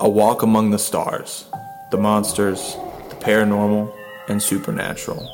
[0.00, 1.46] A walk among the stars,
[1.90, 2.76] the monsters,
[3.08, 3.92] the paranormal,
[4.28, 5.28] and supernatural.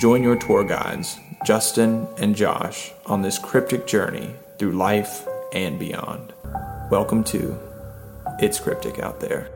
[0.00, 6.32] Join your tour guides, Justin and Josh, on this cryptic journey through life and beyond.
[6.90, 7.56] Welcome to
[8.40, 9.52] It's Cryptic Out There.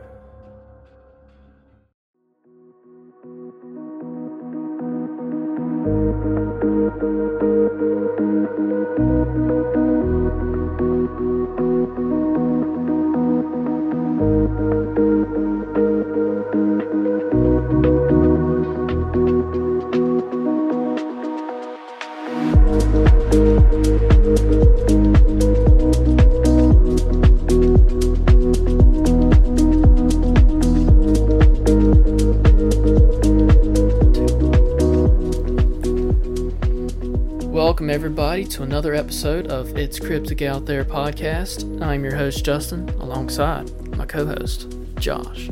[37.81, 41.81] Welcome, everybody, to another episode of It's Cryptic Out There podcast.
[41.81, 45.49] I'm your host, Justin, alongside my co host, Josh.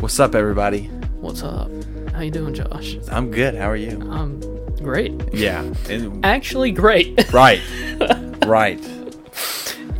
[0.00, 0.86] What's up, everybody?
[1.20, 1.70] What's up?
[2.12, 2.96] How you doing, Josh?
[3.12, 3.54] I'm good.
[3.54, 3.92] How are you?
[4.10, 4.40] I'm
[4.82, 5.12] great.
[5.32, 5.72] Yeah.
[5.88, 7.32] and- Actually, great.
[7.32, 7.62] right.
[8.44, 8.80] right.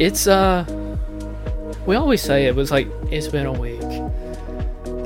[0.00, 0.64] it's, uh,
[1.86, 3.80] we always say it was like, it's been a week.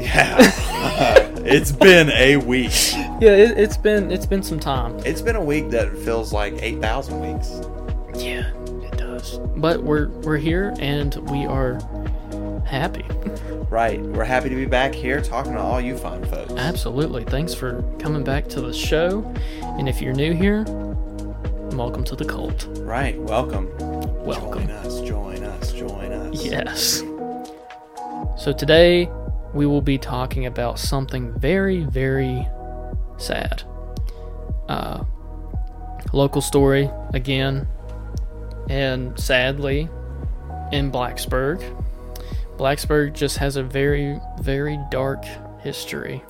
[0.03, 0.39] Yeah.
[1.45, 2.95] it's been a week.
[3.23, 4.99] Yeah, it, it's been, it's been some time.
[5.07, 7.61] It's been a week that feels like 8,000 weeks.
[8.21, 9.39] Yeah, it does.
[9.55, 11.79] But we're, we're here and we are
[12.67, 13.05] happy.
[13.71, 14.03] Right.
[14.03, 16.53] We're happy to be back here talking to all you fine folks.
[16.53, 17.25] Absolutely.
[17.25, 19.23] Thanks for coming back to the show.
[19.63, 20.65] And if you're new here,
[21.73, 22.67] welcome to the cult.
[22.81, 23.19] Right.
[23.19, 23.75] Welcome.
[24.27, 24.67] Welcome.
[24.67, 25.01] Join us.
[25.01, 25.73] Join us.
[25.73, 26.45] Join us.
[26.45, 27.03] Yes.
[28.37, 29.11] So today
[29.55, 32.47] we will be talking about something very, very
[33.19, 33.63] sad.
[34.69, 35.05] Uh,
[36.13, 37.67] local story again,
[38.69, 39.89] and sadly,
[40.73, 41.63] in Blacksburg.
[42.57, 45.25] Blacksburg just has a very, very dark
[45.61, 46.23] history.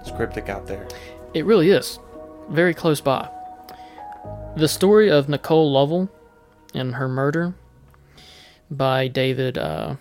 [0.00, 0.86] It's cryptic out there.
[1.34, 1.98] It really is.
[2.48, 3.28] Very close by.
[4.56, 6.08] The story of Nicole Lovell
[6.74, 7.54] and her murder
[8.70, 9.96] by David uh,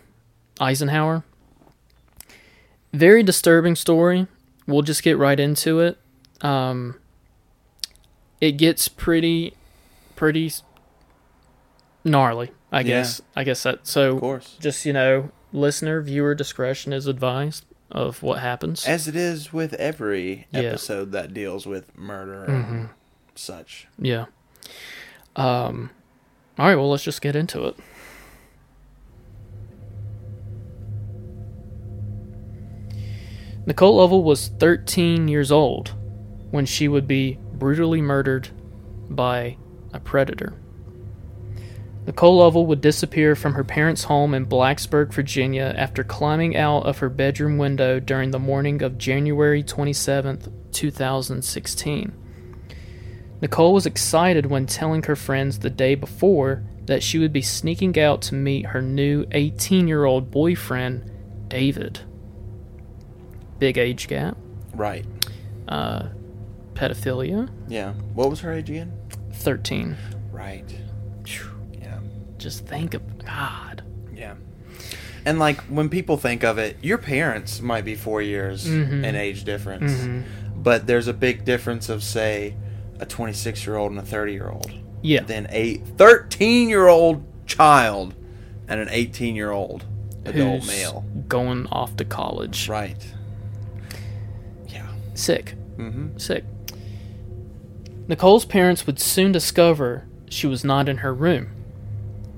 [0.60, 1.24] Eisenhauer.
[2.94, 4.28] Very disturbing story.
[4.66, 5.98] We'll just get right into it.
[6.42, 6.96] Um,
[8.42, 9.54] it gets pretty,
[10.16, 10.52] pretty
[12.04, 12.52] gnarly.
[12.72, 12.84] I Yeah.
[12.84, 13.22] guess.
[13.36, 13.88] I guess that.
[13.88, 14.56] So Of course.
[14.60, 18.86] just you know, listener, viewer discretion is advised of what happens.
[18.86, 20.62] As it is with every Yeah.
[20.62, 22.86] episode that deals with murder and Mm-hmm.
[23.36, 23.88] such.
[23.98, 24.26] Yeah.
[25.36, 25.92] Um.
[26.60, 26.76] All right.
[26.76, 27.78] Well, let's just get into it.
[33.68, 35.94] Nicole Lovell was 13 years old
[36.52, 38.48] when she would be brutally murdered
[39.10, 39.58] by
[39.94, 40.54] a predator.
[42.06, 47.00] Nicole Lovell would disappear from her parents' home in Blacksburg, Virginia after climbing out of
[47.00, 52.14] her bedroom window during the morning of January 27, 2016.
[53.42, 58.00] Nicole was excited when telling her friends the day before that she would be sneaking
[58.00, 61.12] out to meet her new 18 year old boyfriend,
[61.50, 62.07] David.
[63.60, 64.38] Big age gap,
[64.74, 65.06] Right.
[65.68, 66.08] uh,
[66.74, 67.94] pedophilia, Yeah.
[68.14, 68.92] What was her age again?
[69.34, 69.96] 13.
[70.32, 70.64] Right.
[71.80, 72.00] Yeah.
[72.38, 73.82] Just think of God.
[74.16, 74.36] Yeah.
[75.26, 79.04] And like when people think of it, your parents might be four years Mhm.
[79.04, 80.24] in age difference, Mhm.
[80.64, 82.56] but there's a big difference of say
[83.00, 85.24] a 26 year old and a 30 year old, Yeah.
[85.24, 88.14] than a 13 year old child
[88.68, 89.84] and an 18 year old
[90.26, 91.06] adult Who's male.
[91.28, 92.70] Going off to college.
[92.70, 93.04] Right.
[95.18, 95.56] Sick.
[95.78, 96.18] Mm-hmm.
[96.18, 96.44] Sick.
[98.08, 101.50] Nicole's parents would soon discover she was not in her room.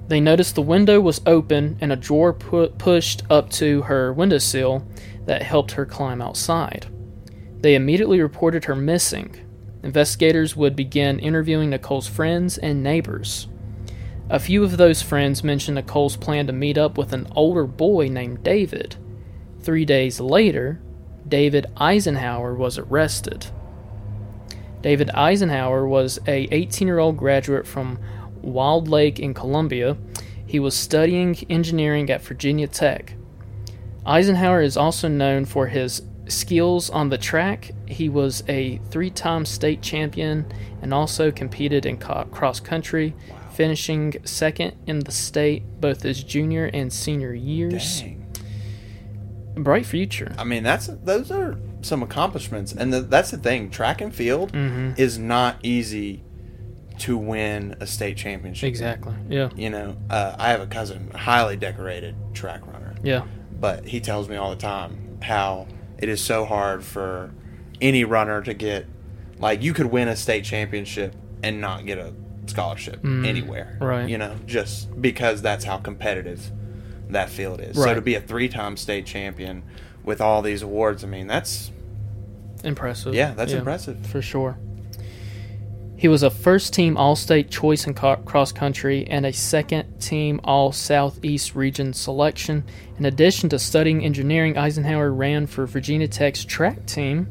[0.07, 4.87] They noticed the window was open and a drawer pu- pushed up to her windowsill
[5.25, 6.87] that helped her climb outside.
[7.59, 9.35] They immediately reported her missing.
[9.83, 13.47] Investigators would begin interviewing Nicole's friends and neighbors.
[14.29, 18.07] A few of those friends mentioned Nicole's plan to meet up with an older boy
[18.07, 18.95] named David.
[19.59, 20.81] Three days later,
[21.27, 23.47] David Eisenhauer was arrested.
[24.81, 27.99] David Eisenhauer was a 18-year-old graduate from
[28.41, 29.97] Wilde Lake in Columbia.
[30.45, 33.13] He was studying engineering at Virginia Tech.
[34.05, 37.71] Eisenhauer is also known for his skills on the track.
[37.87, 40.45] He was a three-time state champion
[40.81, 43.13] and also competed in co- cross country,
[43.51, 48.01] finishing second in the state both his junior and senior years.
[48.01, 48.18] Dang.
[49.63, 50.33] Bright future.
[50.37, 53.69] I mean, that's those are some accomplishments, and the, that's the thing.
[53.69, 54.97] Track and field Mhm.
[54.99, 56.23] is not easy
[56.99, 58.67] to win a state championship.
[58.67, 59.13] Exactly.
[59.29, 59.49] Yeah.
[59.55, 63.23] You know, uh, I have a cousin, a highly decorated track runner, Yeah.
[63.59, 65.67] but he tells me all the time how
[65.97, 67.31] it is so hard for
[67.79, 68.85] any runner to get,
[69.39, 72.11] like, you could win a state championship and not get a
[72.47, 73.77] scholarship anywhere.
[73.79, 73.87] Mm.
[73.87, 74.09] right.
[74.09, 76.51] You know, just because that's how competitive
[77.09, 77.75] that field is.
[77.75, 79.63] So to be a three time state champion
[80.03, 81.71] with all these awards, I mean, that's,
[82.63, 83.13] Impressive.
[83.13, 84.05] yeah, that's impressive.
[84.07, 84.57] For sure.
[85.95, 89.99] He was a first team All State choice in co- cross country and a second
[89.99, 92.63] team All Southeast region selection.
[92.97, 97.29] In addition to studying engineering, Eisenhauer ran for Virginia Tech's track team.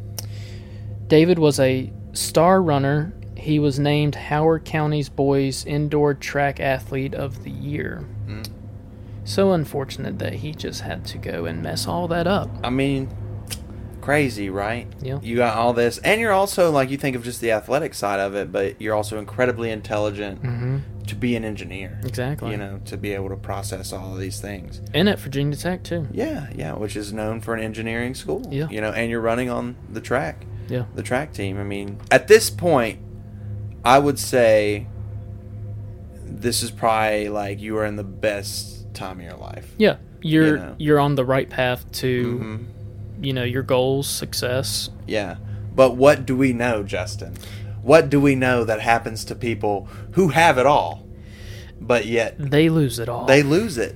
[1.07, 3.15] David was a star runner.
[3.39, 8.05] He was named Howard County's Boys Indoor Track Athlete of the Year.
[8.27, 8.47] Mm.
[9.29, 12.49] So unfortunate that he just had to go and mess all that up.
[12.65, 13.11] I mean,
[14.01, 14.91] crazy, right?
[15.03, 15.19] Yeah.
[15.21, 18.21] You got all this, and you're also like you think of just the athletic side
[18.21, 20.79] of it, but you're also incredibly intelligent hmm
[21.09, 21.99] to be an engineer.
[22.05, 22.51] Exactly.
[22.51, 24.83] You know, to be able to process all of these things.
[24.93, 26.07] And at Virginia Tech, too.
[26.13, 28.47] Yeah, yeah, which is known for an engineering school.
[28.51, 28.69] Yeah.
[28.69, 30.85] You know, and you're running on the track, Yeah.
[30.95, 31.59] the track team.
[31.59, 32.99] I mean, at this point,
[33.85, 34.87] I would say
[36.27, 39.73] this is probably like you are in the best time of your life.
[39.79, 40.75] Yeah, you're know.
[40.79, 43.25] you are on the right path to Mhm.
[43.25, 44.91] you know your goals, success.
[45.07, 45.37] Yeah.
[45.75, 47.35] But what do we know, Justin?
[47.83, 51.07] What do we know that happens to people who have it all,
[51.81, 53.27] but yet They lose it all.
[53.27, 53.95] they lose it?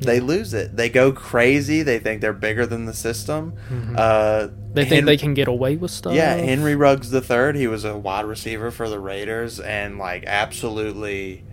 [0.00, 0.76] They lose it.
[0.76, 1.82] They go crazy.
[1.82, 3.54] They think they're bigger than the system.
[3.96, 6.14] Uh, They think Hen- they can get away with stuff.
[6.14, 7.56] Yeah, Henry Ruggs the third.
[7.56, 11.44] He was a wide receiver for the Raiders, and like absolutely,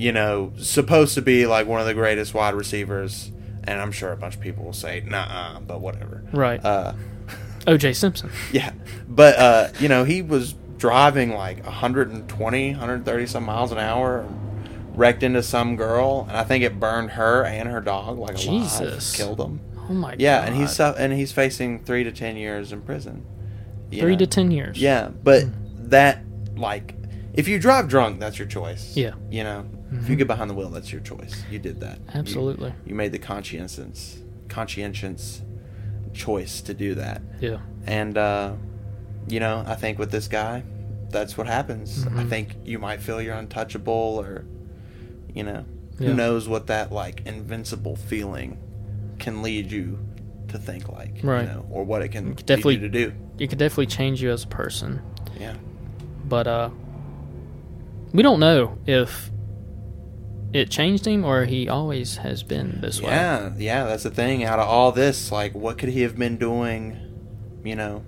[0.00, 3.30] you know, supposed to be like one of the greatest wide receivers.
[3.64, 6.24] And I'm sure a bunch of people will say, "Nah," but whatever.
[6.32, 6.64] Right.
[6.64, 6.94] Uh,
[7.66, 7.92] O.J.
[7.92, 8.30] Simpson.
[8.52, 8.72] yeah,
[9.06, 14.26] but uh, you know, he was driving like 120, 130 some miles an hour,
[14.94, 18.40] wrecked into some girl, and I think it burned her and her dog like alive,
[18.40, 19.14] Jesus.
[19.14, 19.60] killed them.
[19.76, 20.20] Oh my god.
[20.22, 23.26] Yeah, and he's su- and he's facing three to ten years in prison.
[23.90, 24.18] Three know?
[24.20, 24.80] to ten years.
[24.80, 25.44] Yeah, but
[25.90, 26.24] that
[26.56, 26.94] like,
[27.34, 28.96] if you drive drunk, that's your choice.
[28.96, 29.12] Yeah.
[29.30, 31.42] you know, if you get behind the wheel, that's your choice.
[31.50, 31.98] You did that.
[32.14, 32.72] Absolutely.
[32.86, 35.42] you made the conscientious, conscientious
[36.14, 37.22] choice to do that.
[37.40, 37.58] Yeah.
[37.86, 38.52] And uh,
[39.28, 40.62] you know, I think with this guy,
[41.10, 42.06] that's what happens.
[42.06, 42.28] I Mhm.
[42.28, 44.44] think you might feel you're untouchable, or
[45.34, 45.64] you know,
[45.98, 46.08] Yeah.
[46.08, 48.58] who knows what that like invincible feeling
[49.18, 49.98] can lead you
[50.48, 51.42] to think like, Right.
[51.42, 53.12] You know, or what it can lead definitely- you to do.
[53.38, 55.00] It could definitely change you as a person,
[55.38, 55.54] Yeah,
[56.28, 56.70] but uh,
[58.12, 59.30] we don't know if
[60.52, 63.10] it changed him or he always has been this way.
[63.10, 63.84] yeah, yeah.
[63.84, 64.44] That's the thing.
[64.44, 66.98] Out of all this, like, what could he have been doing?
[67.64, 68.04] You know,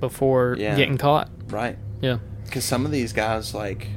[0.00, 0.74] Before Yeah.
[0.76, 1.30] getting caught.
[1.48, 1.78] right?
[2.02, 2.18] Yeah.
[2.44, 3.88] Because some of these guys, like,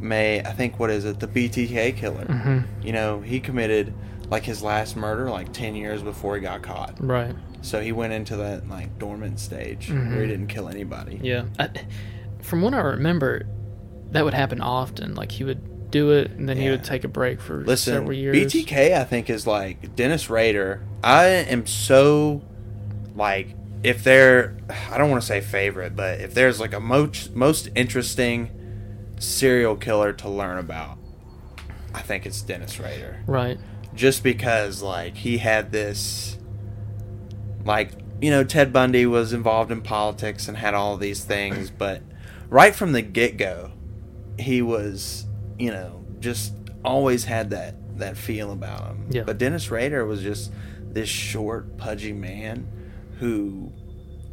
[0.00, 2.24] may I think what is it, the BTK killer?
[2.26, 3.92] hmm You know, he committed
[4.30, 6.94] like his last murder like 10 years before he got caught.
[6.98, 7.34] Right.
[7.62, 10.10] So he went into that like dormant stage Mhm.
[10.12, 11.20] where he didn't kill anybody.
[11.22, 11.44] Yeah.
[11.58, 11.70] I,
[12.40, 13.46] from what I remember,
[14.12, 15.14] that would happen often.
[15.14, 15.60] Like he would
[15.94, 18.36] do it and then he would take a break for Listen, several years.
[18.36, 20.84] BTK I think is like Dennis Rader.
[21.02, 22.42] I am so
[23.14, 23.54] like
[23.84, 24.56] if they're
[24.90, 28.50] I don't want to say favorite, but if there's like a most most interesting
[29.20, 30.98] serial killer to learn about,
[31.94, 33.22] I think it's Dennis Rader.
[33.26, 33.58] Right.
[33.94, 36.36] just because like he had this
[37.64, 42.02] like you know Ted Bundy was involved in politics and had all these things but
[42.50, 43.70] right from the get-go
[44.38, 45.23] he was
[45.58, 46.52] you know just
[46.84, 49.22] always had that that feel about him Yeah.
[49.24, 52.66] but Dennis Rader was just this short pudgy man
[53.20, 53.72] who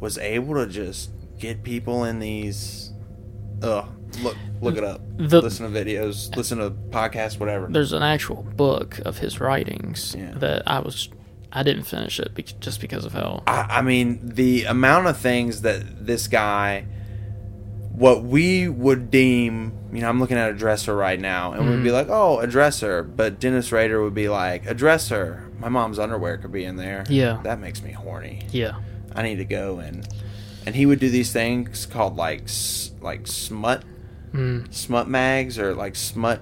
[0.00, 2.92] was able to just get people in these
[3.62, 3.84] uh
[4.22, 8.42] look look it up The- listen to videos listen to podcasts whatever There's an actual
[8.42, 10.32] book of his writings Yeah.
[10.38, 11.08] that I was
[11.52, 15.18] I didn't finish it bec just because of how I, I mean, the amount of
[15.18, 16.86] things that this guy,
[17.92, 21.82] what we would deem, you know, I'm looking at a dresser right now, and we'd
[21.82, 23.02] be like, oh, a dresser.
[23.02, 25.50] But Dennis Rader would be like, a dresser.
[25.58, 27.04] My mom's underwear could be in there.
[27.08, 27.40] Yeah.
[27.44, 28.42] That makes me horny.
[28.50, 28.72] yeah.
[29.14, 30.08] I need to go and.
[30.64, 32.42] And he would do these things called like
[33.00, 33.82] like smut
[34.32, 34.72] Mm.
[34.72, 36.40] smut mags or like smut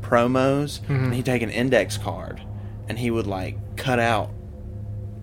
[0.00, 1.04] promos Mhm.
[1.04, 2.40] and he'd take an index card
[2.88, 4.30] and he would like cut out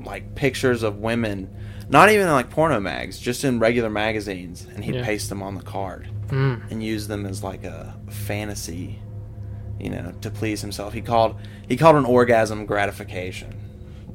[0.04, 1.50] like pictures of women
[1.90, 5.06] not even in, like porno mags just in regular magazines and he'd Yeah.
[5.06, 6.70] paste them on the card Mm.
[6.70, 9.00] and use them as like a fantasy
[9.80, 11.36] you know to please himself he called
[11.70, 13.54] he called an orgasm gratification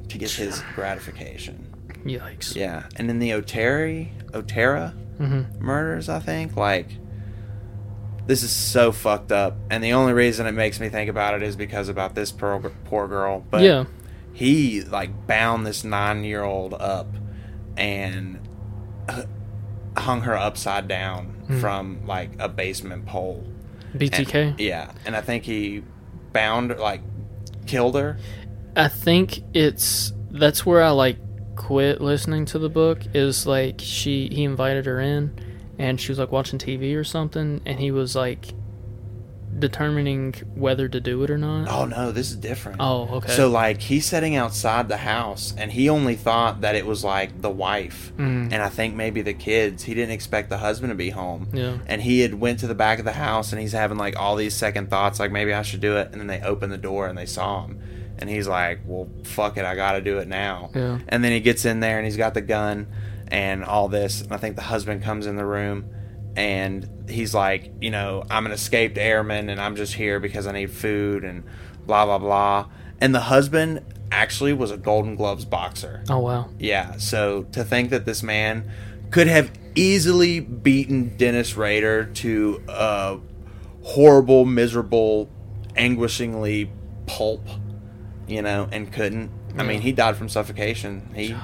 [0.09, 1.65] to get his gratification
[2.05, 2.55] Yikes.
[2.55, 6.57] yeah and in the oteri Otero hmm murders, I think.
[6.57, 6.87] Like,
[8.25, 9.55] this is so fucked up.
[9.69, 12.59] And the only reason it makes me think about it is because about this poor,
[12.85, 13.45] poor girl.
[13.51, 13.85] But yeah.
[14.33, 17.07] he like bound this nine year old up
[17.77, 18.39] and
[19.09, 19.23] uh,
[19.97, 21.59] hung her upside down Hmm.
[21.59, 23.43] from like a basement pole.
[23.95, 24.33] BTK.
[24.51, 25.83] And- yeah, and I think he
[26.31, 27.01] bound like
[27.67, 28.17] killed her.
[28.75, 31.17] I think it's that's where I like
[31.55, 35.37] quit listening to the book is like she he invited her in
[35.77, 38.53] and she was like watching TV or something and he was like
[39.59, 41.67] determining whether to do it or not.
[41.69, 42.77] Oh no, this is different.
[42.79, 43.31] Oh, okay.
[43.33, 47.41] So like he's sitting outside the house and he only thought that it was like
[47.41, 48.51] the wife Mm.
[48.51, 49.83] and I think maybe the kids.
[49.83, 51.47] He didn't expect the husband to be home.
[51.53, 51.77] Yeah.
[51.87, 54.35] And he had went to the back of the house and he's having like all
[54.35, 57.07] these second thoughts like maybe I should do it and then they open the door
[57.07, 57.79] and they saw him.
[58.19, 60.99] And he's like, "Well, fuck it, I got to do it now." Yeah.
[61.09, 62.87] And then he gets in there and he's got the gun
[63.29, 65.85] and all this and I think the husband comes in the room
[66.35, 70.51] and he's like, you know, I'm an escaped airman and I'm just here because I
[70.51, 71.43] need food and
[71.85, 72.69] blah blah blah.
[72.99, 76.03] And the husband actually was a Golden Gloves boxer.
[76.09, 76.49] Oh wow.
[76.59, 78.71] Yeah, so to think that this man
[79.11, 83.19] could have easily beaten Dennis Rader to a
[83.83, 85.29] horrible, miserable,
[85.75, 86.69] anguishingly
[87.05, 87.47] pulp,
[88.27, 89.31] you know, and couldn't.
[89.55, 91.11] I mean, he died from suffocation.
[91.13, 91.35] He,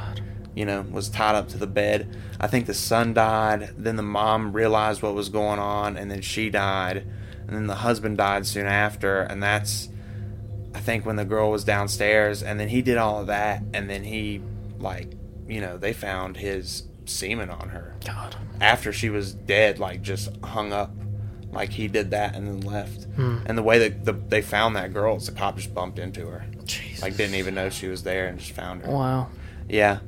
[0.59, 2.17] you know, was tied up to the bed.
[2.37, 3.69] I think the son died.
[3.77, 7.07] Then the mom realized what was going on, and then she died.
[7.47, 9.21] And then the husband died soon after.
[9.21, 9.87] And that's,
[10.75, 12.43] I think, when the girl was downstairs.
[12.43, 13.63] And then he did all of that.
[13.73, 14.41] And then he,
[14.79, 15.13] like,
[15.47, 18.35] you know, they found his semen on her God.
[18.59, 20.91] after she was dead, like just hung up,
[21.53, 23.05] like he did that and then left.
[23.15, 23.37] Hmm.
[23.45, 26.27] And the way that the, they found that girl is the cop just bumped into
[26.27, 27.01] her, Jesus.
[27.01, 28.91] like didn't even know she was there and just found her.
[28.91, 29.29] Wow.
[29.69, 29.99] Yeah,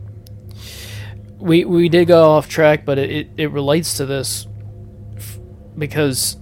[1.41, 4.47] we we did go off track, but it, it, it relates to this
[5.17, 5.39] f-
[5.77, 6.37] because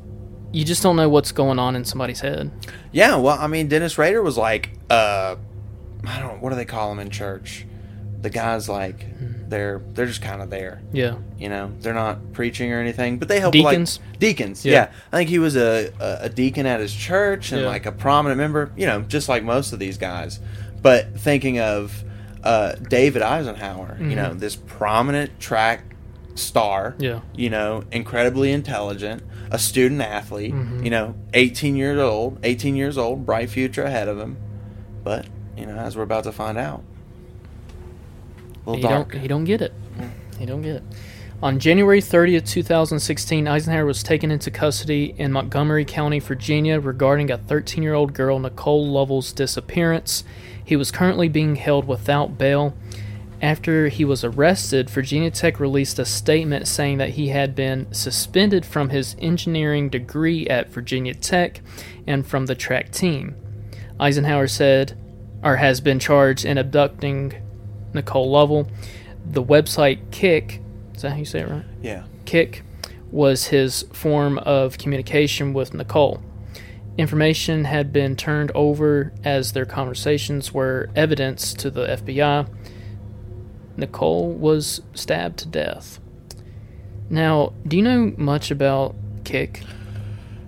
[0.51, 2.51] you just don't know what's going on in somebody's head.
[2.91, 3.15] yeah.
[3.15, 5.35] Well, I mean, Dennis Rader was like, uh,
[6.07, 7.65] I don't, what do they call him in church?
[8.21, 9.05] The guys like
[9.49, 10.81] they're they're just kind of there.
[10.91, 11.17] Yeah.
[11.37, 13.53] You know, they're not preaching or anything, but they help.
[13.53, 13.99] Deacons?
[14.09, 14.65] like, deacons.
[14.65, 14.73] Yeah.
[14.73, 14.91] Yeah.
[15.13, 17.67] I think he was a, a, a deacon at his church and Yeah.
[17.67, 18.71] like a prominent member.
[18.75, 20.39] You know, just like most of these guys.
[20.81, 22.03] But thinking of
[22.43, 25.83] uh, David Eisenhauer, you know, this prominent track
[26.35, 26.91] star.
[26.91, 27.03] Mm-hmm.
[27.03, 27.19] Yeah.
[27.35, 30.53] You know, incredibly intelligent, a student athlete.
[30.53, 30.83] Mm-hmm.
[30.83, 34.37] You know, eighteen years old, eighteen years old, bright future ahead of him.
[35.03, 35.25] But
[35.57, 36.83] you know, as we're about to find out,
[38.65, 39.11] He dark.
[39.11, 39.73] don't he don't get it.
[40.37, 40.83] He don't get it.
[41.41, 47.37] On January 30th, 2016, Eisenhauer was taken into custody in Montgomery County, Virginia, regarding a
[47.37, 50.25] 13 year old girl, Nicole Lovell's disappearance.
[50.69, 52.75] He was currently being held without bail.
[53.41, 58.67] After he was arrested, Virginia Tech released a statement saying that he had been suspended
[58.67, 61.61] from his engineering degree at Virginia Tech
[62.05, 63.35] and from the track team.
[63.99, 64.95] Eisenhauer said,
[65.43, 67.33] or has been charged in abducting
[67.95, 68.69] Nicole Lovell.
[69.25, 70.61] The website Kik,
[70.93, 71.65] is that how you say it right?
[71.81, 72.03] Yeah.
[72.25, 72.61] Kik
[73.09, 76.21] was his form of communication with Nicole.
[76.97, 82.47] Information had been turned over as their conversations were evidence to the FBI.
[83.77, 85.99] Nicole was stabbed to death.
[87.09, 89.63] Now, do you know much about Kik?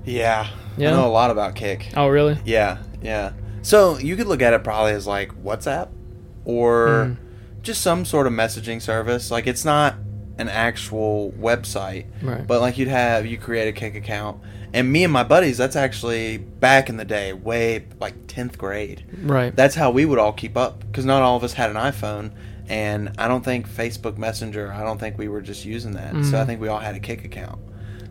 [0.06, 0.48] Yeah.
[0.78, 0.90] Yeah?
[0.92, 1.92] I know a lot about Kik.
[1.96, 2.38] Oh, really?
[2.44, 3.32] Yeah, yeah.
[3.62, 5.90] So you could look at it probably as like WhatsApp
[6.44, 7.14] or Hmm.
[7.62, 9.32] just some sort of messaging service.
[9.32, 9.96] Like it's not
[10.38, 12.46] an actual website, Right.
[12.46, 14.40] but like you'd have you create a Kik account.
[14.74, 19.04] And me and my buddies, that's actually back in the day, way like tenth grade.
[19.22, 19.54] Right.
[19.56, 22.32] That's how we would all keep up because not all of us had an iPhone,
[22.70, 24.72] and I don't think Facebook Messenger.
[24.72, 26.12] I don't think we were just using that.
[26.24, 26.46] So I Mhm.
[26.46, 27.60] think we all had a Kik account.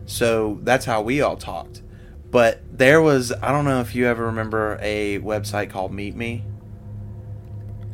[0.05, 1.81] So that's how we all talked.
[2.29, 6.43] But there was I don't know if you ever remember a website called Meet Me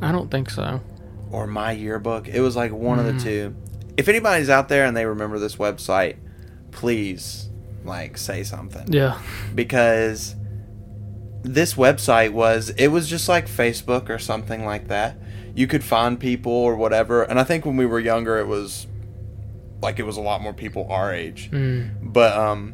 [0.02, 0.82] I don't think so.
[1.32, 2.28] or My Yearbook.
[2.28, 3.18] It was like one of Mm.
[3.18, 3.56] the two.
[3.98, 6.18] If anybody's out there and they remember this website,
[6.72, 7.47] please
[7.88, 9.20] like say something Yeah.
[9.56, 10.36] because
[11.44, 15.18] this website was it was just like Facebook or something like that.
[15.56, 17.24] You could find people or whatever.
[17.24, 18.86] And I think when we were younger it was
[19.82, 21.50] like it was a lot more people our age.
[21.52, 21.92] Mm.
[22.14, 22.74] But um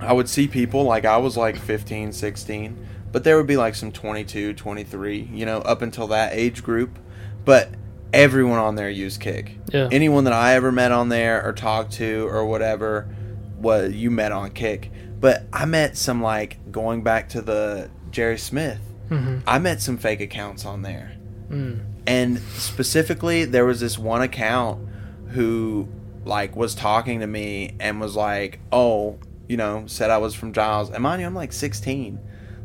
[0.00, 3.74] I would see people like I was like 15, 16, but there would be like
[3.74, 6.98] some 22, 23, you know, up until that age group.
[7.44, 7.68] But
[8.12, 9.58] everyone on there used Kik.
[9.72, 9.88] Yeah.
[9.92, 13.14] Anyone that I ever met on there or talked to or whatever
[13.60, 14.90] was you met on Kik.
[15.20, 18.80] But I met some like going back to the Jerry Smith.
[19.08, 21.16] hmm I met some fake accounts on there.
[21.50, 21.84] Mm.
[22.06, 24.88] And specifically, there was this one account
[25.28, 25.88] who
[26.24, 29.18] like was talking to me and was like, "Oh,
[29.50, 30.90] you know, said I was from Giles.
[30.90, 32.20] And mind you, I'm like 16.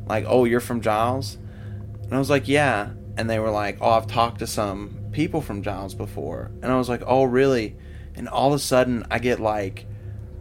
[0.06, 1.40] Like, oh, you're from Giles?
[2.04, 2.92] And I was like, yeah.
[3.18, 6.52] And they were like, oh, I've talked to some people from Giles before.
[6.62, 7.76] And I was like, oh, really?
[8.14, 9.88] And all of a sudden, I get like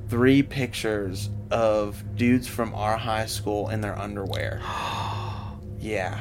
[0.08, 4.60] three pictures of dudes from our high school in their underwear.
[5.78, 6.20] yeah.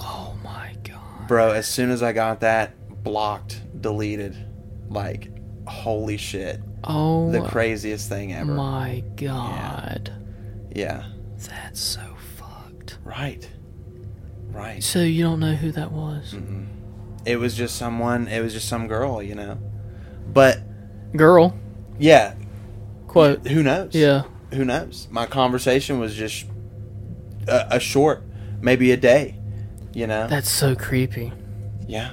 [0.00, 1.28] Oh my god.
[1.28, 4.36] Bro, as soon as I got that, blocked, deleted.
[4.88, 5.30] Like,
[5.66, 6.60] holy shit.
[6.84, 8.52] Oh The craziest thing ever.
[8.54, 10.12] my god.
[10.74, 11.06] Yeah.
[11.48, 12.00] That's so
[12.36, 12.98] fucked.
[13.04, 13.48] Right.
[14.50, 14.82] Right.
[14.82, 16.34] So you don't know who that was?
[16.34, 16.64] Mm-hmm.
[17.26, 19.58] It was just someone, it was just some girl, you know.
[20.32, 20.60] But,
[21.16, 21.54] Girl.
[21.98, 22.34] yeah,
[23.08, 23.46] Quote.
[23.48, 23.94] who knows?
[23.94, 24.22] Yeah.
[24.54, 25.08] Who knows?
[25.10, 26.46] My conversation was just
[27.46, 28.22] a, a short,
[28.60, 29.38] maybe a day,
[29.92, 30.26] you know?
[30.28, 31.32] That's so creepy.
[31.86, 32.12] yeah.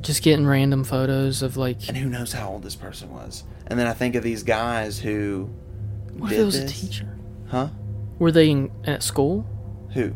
[0.00, 3.44] Just getting random photos of like And who knows how old this person was?
[3.66, 5.50] And then I think of these guys who
[6.16, 7.18] what if it was a teacher?
[7.48, 7.68] Huh?
[8.18, 9.46] Were they in, at school?
[9.92, 10.14] Who?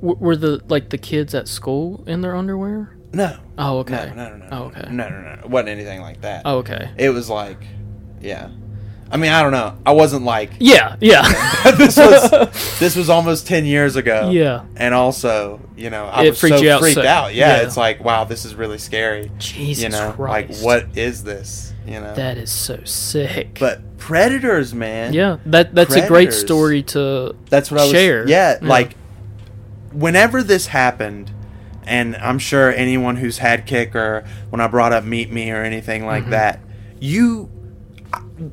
[0.00, 2.96] W- were the like the kids at school in their underwear?
[3.12, 3.38] No.
[3.56, 4.12] Oh, okay.
[4.16, 4.48] No, no, no, no.
[4.50, 4.90] Oh, no, okay.
[4.90, 5.32] No, no, no.
[5.44, 6.42] It wasn't anything like that.
[6.44, 6.90] Oh, okay.
[6.98, 7.62] It was like,
[8.24, 8.48] yeah.
[9.10, 9.76] I mean, I don't know.
[9.86, 11.22] I wasn't like Yeah, yeah.
[11.76, 12.30] this was
[12.80, 14.30] this was almost ten years ago.
[14.30, 14.64] Yeah.
[14.76, 17.32] And also, you know, I It was freaked so you out freaked so- out.
[17.34, 17.62] Yeah, yeah.
[17.62, 19.30] It's like, wow, this is really scary.
[19.38, 20.62] Jesus you know, Christ.
[20.64, 21.72] like what is this?
[21.86, 22.14] You know.
[22.14, 23.58] That is so sick.
[23.60, 25.12] but predators, man.
[25.12, 26.40] yeah, that that's a great Predators.
[26.40, 27.92] story to That's what I was.
[27.92, 28.26] share.
[28.26, 28.68] Yeah, Yeah.
[28.68, 28.96] like
[29.92, 31.30] whenever this happened,
[31.86, 35.62] and I'm sure anyone who's had Kik or when I brought up meet me or
[35.62, 36.08] anything Mm-hmm.
[36.08, 36.60] like that,
[37.00, 37.50] you,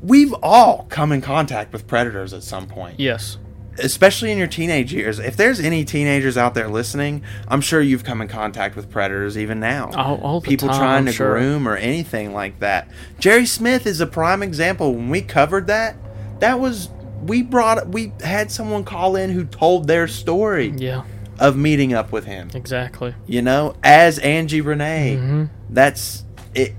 [0.01, 2.99] we've all come in contact with predators at some point.
[2.99, 3.37] Yes.
[3.79, 5.17] Especially in your teenage years.
[5.17, 9.37] If there's any teenagers out there listening, I'm sure you've come in contact with predators
[9.37, 9.89] even now.
[9.95, 11.31] All, all People time, trying I'm to sure.
[11.39, 12.89] groom or anything like that.
[13.17, 14.93] Jerry Smith is a prime example.
[14.93, 15.95] When we covered that,
[16.39, 16.89] that was
[17.23, 21.03] we brought we had someone call in who told their story Yeah,
[21.39, 22.49] of meeting up with him.
[22.53, 23.15] exactly.
[23.25, 25.17] You know, as Angie Renee.
[25.19, 25.49] Mhm.
[25.69, 26.73] That's it.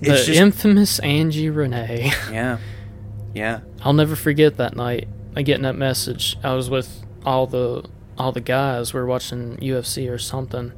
[0.00, 2.12] The just infamous Angie Renee.
[2.32, 2.58] yeah,
[3.34, 3.60] yeah.
[3.82, 5.08] I'll never forget that night.
[5.36, 6.36] I getting that message.
[6.42, 7.84] I was with all the
[8.16, 8.92] all the guys.
[8.94, 10.72] We were watching UFC or something,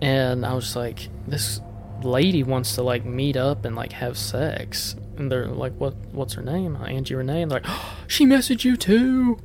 [0.00, 1.60] and I was like, "This
[2.02, 5.94] lady wants to like meet up and like have sex." And they're like, "What?
[6.12, 7.42] What's her name?" Angie Renee.
[7.42, 9.38] And they're like, oh, "She messaged you too."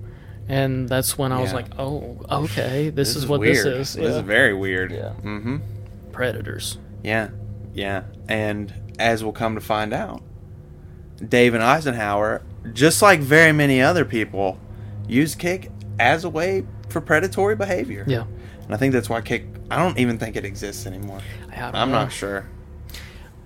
[0.48, 2.90] And that's when I was like, "Oh, okay.
[2.90, 4.18] This, is, what this is." This Yeah.
[4.18, 4.92] is very weird.
[4.92, 5.14] Yeah.
[5.22, 5.58] Mm-hmm.
[6.12, 6.80] Predators.
[7.04, 7.30] Yeah,
[7.74, 8.04] yeah.
[8.28, 10.22] And as we'll come to find out,
[11.28, 14.60] David Eisenhauer, just like very many other people,
[15.08, 18.06] used Kik as a way for predatory behavior.
[18.08, 18.26] Yeah.
[18.64, 19.46] And I think that's why Kik.
[19.72, 21.22] I don't even think it exists anymore.
[21.52, 21.86] I know.
[21.86, 22.48] not sure.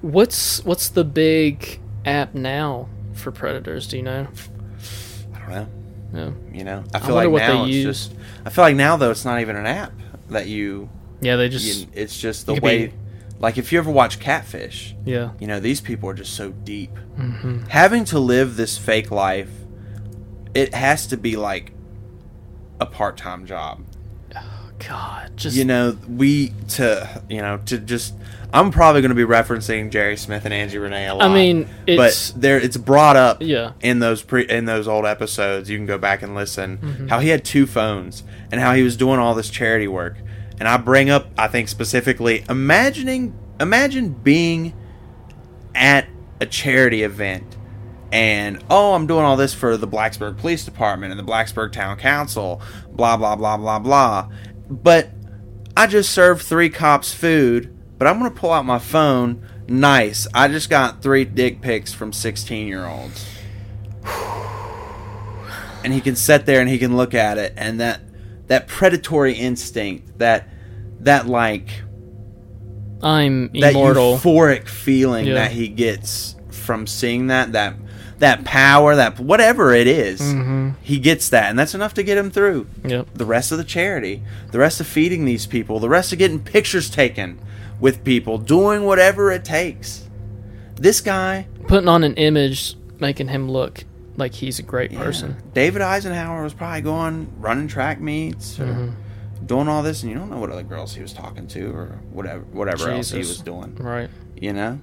[0.02, 3.88] What's what's the big app now for predators?
[3.88, 4.28] Do you know?
[5.34, 5.68] I don't know.
[6.14, 6.58] Yeah.
[6.58, 8.08] You know, I I feel wonder like now it's use.
[8.08, 8.20] just.
[8.46, 9.94] I feel like now though it's not even an app
[10.30, 10.90] that you.
[11.22, 12.94] Yeah, they just you it's just the way.
[13.44, 15.32] Like if you ever watch Catfish, yeah.
[15.40, 16.96] you know these people are just so deep.
[17.18, 19.50] hmm having to live this fake life,
[20.56, 21.72] it has to be like
[22.80, 23.84] a part time job.
[24.36, 28.16] Oh, God, just You know, we to you know to just.
[28.56, 31.24] I'm probably going to be referencing Jerry Smith and Angie Renee a lot.
[31.28, 33.72] I mean, it's- but there it's brought up Yeah.
[33.82, 35.72] in those pre in those old episodes.
[35.72, 37.08] You can go back and listen Mm-hmm.
[37.08, 40.18] how he had two phones and how he was doing all this charity work.
[40.60, 44.74] And I bring up, I think specifically, imagining imagine being
[45.76, 46.08] at
[46.40, 47.58] a charity event
[48.12, 51.98] and oh i'm doing all this for the blacksburg police department and the blacksburg town
[51.98, 52.62] council
[52.92, 54.30] blah blah blah blah blah.
[54.70, 55.10] But
[55.76, 59.48] i just served three cops food but i'm going to pull out my phone.
[59.66, 60.28] Nice.
[60.34, 63.26] I just got three dick pics from 16 year olds
[65.84, 68.02] and he can sit there and he can look at it and that
[68.48, 70.48] that predatory instinct that
[71.00, 71.82] that like
[73.02, 74.18] I'm that immortal.
[74.18, 75.34] euphoric feeling Yeah.
[75.36, 77.76] that he gets from seeing that that
[78.20, 80.76] that power that whatever it is, Mhm.
[80.82, 83.08] he gets that and that's enough to get him through yep.
[83.14, 86.40] the rest of the charity the rest of feeding these people the rest of getting
[86.40, 87.38] pictures taken
[87.82, 90.04] with people doing whatever it takes
[90.80, 93.84] this guy Putting on an image, making him look
[94.18, 95.36] like he's a great yeah, person.
[95.54, 98.94] david eisenhauer was probably going running track meets or Mhm.
[99.46, 102.00] doing all this and you don't know what other girls he was talking to or
[102.12, 104.10] whatever whatever else he was doing Right.
[104.36, 104.80] you know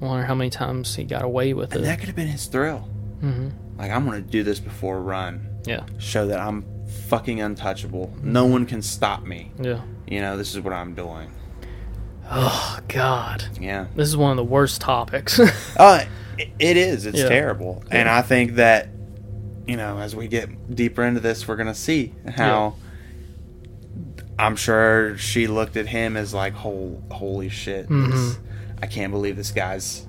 [0.00, 1.86] I wonder how many times he got away with and it.
[1.86, 2.80] that could have been his thrill
[3.20, 5.46] hmm Like I'm gonna do this before run.
[5.66, 5.82] Yeah.
[5.98, 6.64] Show that I'm
[7.08, 8.12] fucking untouchable.
[8.22, 9.50] No one can stop me.
[9.60, 9.80] Yeah.
[10.06, 11.28] You know, this is what I'm doing.
[12.30, 13.86] Oh God, Yeah.
[13.94, 15.40] this is one of the worst topics.
[15.76, 16.04] Uh,
[16.38, 17.06] it- is.
[17.06, 17.28] It's Yeah.
[17.28, 17.82] terrible.
[17.90, 18.88] And I think that,
[19.66, 22.74] you know, as we get deeper into this, we're going to see how.
[24.38, 27.88] I'm sure she looked at him as like, "Hol- holy shit.
[27.88, 28.38] This,
[28.82, 30.06] I can't believe this guy's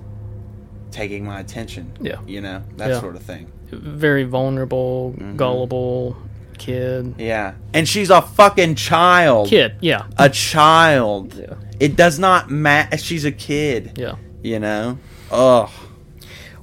[0.90, 1.92] taking my attention.
[2.00, 2.16] Yeah.
[2.26, 3.00] You know, that Yeah.
[3.00, 3.46] sort of thing.
[3.70, 5.36] Very vulnerable, Mm-hmm.
[5.36, 6.16] gullible
[6.58, 7.14] kid.
[7.18, 7.52] Yeah.
[7.72, 9.48] And she's a fucking child.
[9.48, 11.34] Kid, yeah, A child.
[11.34, 12.98] yeah, It does not matter.
[12.98, 13.92] She's a kid.
[13.96, 14.16] yeah.
[14.42, 14.98] You know?
[15.30, 15.70] Ugh.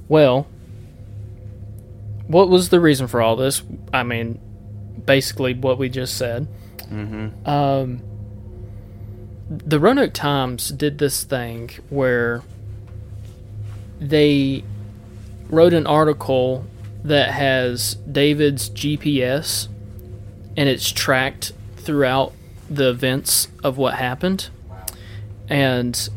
[0.08, 0.46] Well,
[2.26, 3.62] what was the reason for all this?
[3.92, 4.40] I mean,
[5.04, 6.48] basically what we just said.
[6.90, 7.48] Mm-hmm.
[7.48, 8.02] Um,
[9.48, 12.42] the Roanoke Times did this thing where
[14.00, 14.64] they
[15.48, 16.66] wrote an article
[17.04, 19.68] that has David's GPS
[20.56, 22.32] and it's tracked throughout
[22.68, 24.48] the events of what happened.
[25.48, 26.08] And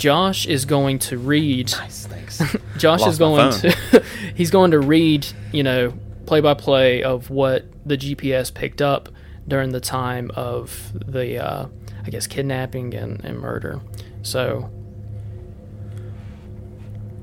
[0.00, 2.38] Josh is going to read Nice, thanks.
[2.78, 5.92] Josh Lost is going to he's going to read, you know,
[6.24, 9.10] play by play of what the GPS picked up
[9.46, 11.66] during the time of the uh,
[12.04, 13.82] I guess kidnapping and, and murder.
[14.22, 14.70] So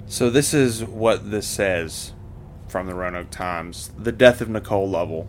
[0.06, 2.14] So this is what this says
[2.68, 5.28] from the Roanoke Times: the death of Nicole Lovell.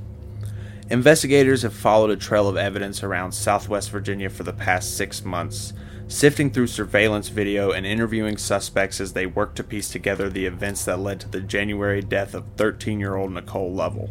[0.91, 5.73] Investigators have followed a trail of evidence around Southwest Virginia for the past six months,
[6.09, 10.87] sifting through surveillance video and interviewing suspects as they work to piece together the events
[10.87, 14.11] that led to the January death of 13-year-old Nicole Lovell.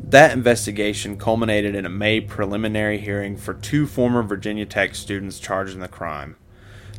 [0.00, 5.74] That investigation culminated in a May preliminary hearing for two former Virginia Tech students charged
[5.74, 6.36] in the crime.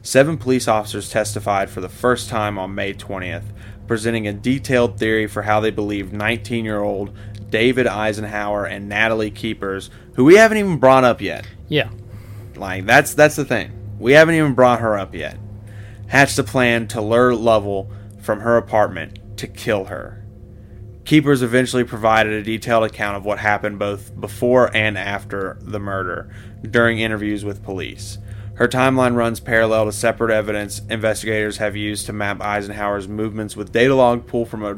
[0.02, 3.46] Seven police officers testified for the first time on May 20th,
[3.88, 7.16] presenting a detailed theory for how they believe 19 year old
[7.50, 11.48] David Eisenhauer and Natalie Keepers, who we haven't even brought up yet.
[11.70, 11.90] yeah,
[12.58, 13.72] Like, that's, that's the thing.
[14.00, 15.38] We haven't even brought her up yet.
[16.08, 20.24] Hatched a plan to lure Lovell from her apartment to kill her.
[21.06, 26.30] Keepers eventually provided a detailed account of what happened both before and after the murder
[26.70, 28.18] during interviews with police.
[28.56, 33.72] Her timeline runs parallel to separate evidence investigators have used to map Eisenhauer's movements with
[33.72, 34.76] data log pulled from a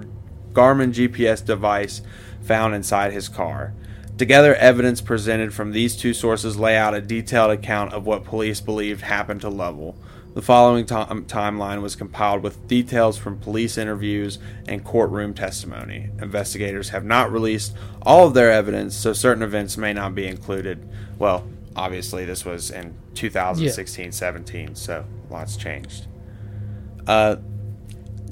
[0.54, 2.02] Garmin GPS device
[2.42, 3.74] found inside his car.
[4.20, 8.60] Together, evidence presented from these two sources lay out a detailed account of what police
[8.60, 9.96] believed happened to Lovell.
[10.34, 16.10] The following ti- timeline was compiled with details from police interviews and courtroom testimony.
[16.22, 20.86] Investigators have not released all of their evidence, so certain events may not be included.
[21.18, 26.08] Well, obviously, this was in 2016 17, so lots changed.
[27.08, 27.38] Uh,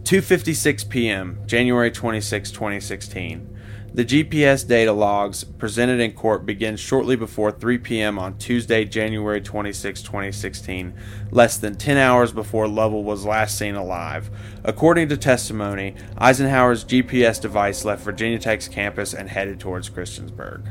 [0.04, 3.57] 2:56 p.m., January 26, 2016.
[3.94, 8.20] The GPS data logs presented in court begin shortly before 3 p.m.
[8.20, 10.94] on Tuesday, January 26, 2016,
[11.32, 14.30] less than 10 hours before Lovell was last seen alive.
[14.64, 20.68] According to testimony, Eisenhauer's GPS device left Virginia Tech's campus and headed towards Christiansburg.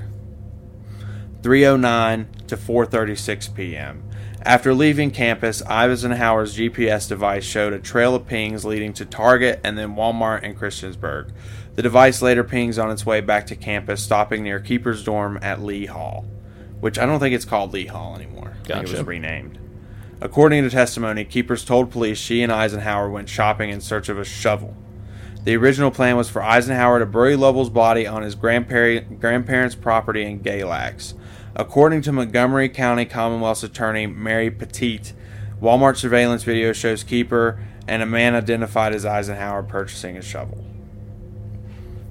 [1.42, 4.05] 309 to 4:36 p.m.
[4.46, 9.76] After leaving campus, Eisenhauer's GPS device showed a trail of pings leading to Target and
[9.76, 11.32] then Walmart and Christiansburg.
[11.74, 15.62] The device later pings on its way back to campus, stopping near Keeper's dorm at
[15.62, 16.26] Lee Hall,
[16.78, 18.54] which I don't think it's called Lee Hall anymore.
[18.62, 19.59] I think it was renamed.
[20.20, 24.24] According to testimony, Keepers told police she and Eisenhauer went shopping in search of a
[24.24, 24.76] shovel.
[25.42, 30.22] The original plan was for Eisenhauer to bury Lovell's body on his grandparent, grandparents' property
[30.22, 31.14] in Galax.
[31.58, 35.14] According to Montgomery County Commonwealth's attorney Mary Pettitt,
[35.58, 40.66] Walmart surveillance video shows Keeper and a man identified as Eisenhauer purchasing a shovel.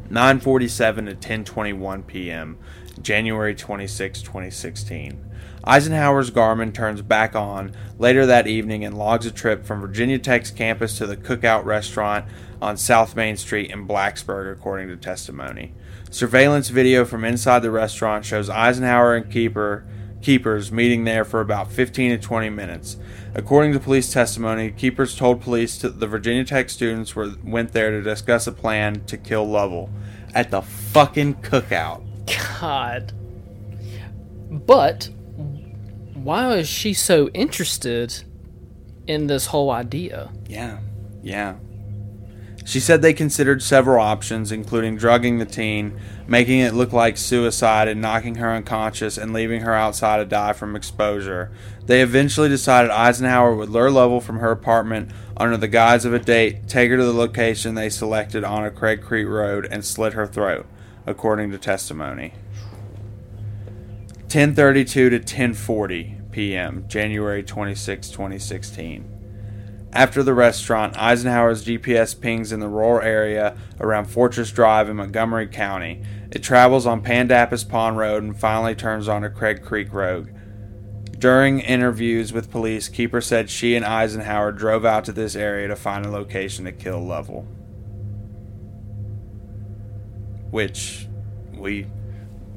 [0.10, 2.58] 9:47 to 10:21 p.m.,
[2.99, 5.23] January 26, 2016.
[5.63, 10.49] Eisenhauer's Garmin turns back on later that evening and logs a trip from Virginia Tech's
[10.49, 12.25] campus to the Cookout restaurant
[12.63, 15.75] on South Main Street in Blacksburg, according to testimony.
[16.15, 19.86] Surveillance video from inside the restaurant shows Eisenhauer and Keeper
[20.21, 22.95] keepers meeting there for about 15 to 20 minutes.
[23.34, 27.91] According to police testimony, keepers told police that the Virginia Tech students were went there
[27.91, 29.89] to discuss a plan to kill Lovell
[30.34, 32.01] at the fucking cookout.
[32.62, 33.12] God.
[34.49, 35.10] But
[36.13, 38.23] why is she so interested
[39.06, 40.32] in this whole idea?
[40.47, 40.80] Yeah,
[41.21, 41.56] yeah.
[42.65, 47.88] She said they considered several options, including drugging the teen, making it look like suicide,
[47.88, 51.51] and knocking her unconscious and leaving her outside to die from exposure.
[51.86, 56.19] They eventually decided Eisenhauer would lure Lovell from her apartment under the guise of a
[56.19, 60.13] date, take her to the location they selected on a Craig Creek road, and slit
[60.13, 60.65] her throat,
[61.06, 62.34] according to testimony.
[64.28, 69.14] 10:32 to 10:40 p.m., January 26, 2016.
[69.93, 75.48] After the restaurant, Eisenhauer's GPS pings in the rural area around Fortress Drive in Montgomery
[75.48, 76.04] County.
[76.32, 80.34] It travels on Pandapas Pond Road and finally turns onto Craig Creek Road.
[81.17, 85.76] During interviews with police, Keeper said she and Eisenhauer drove out to this area to
[85.78, 87.48] find a location to kill Lovell.
[90.52, 91.08] Which
[91.54, 91.88] we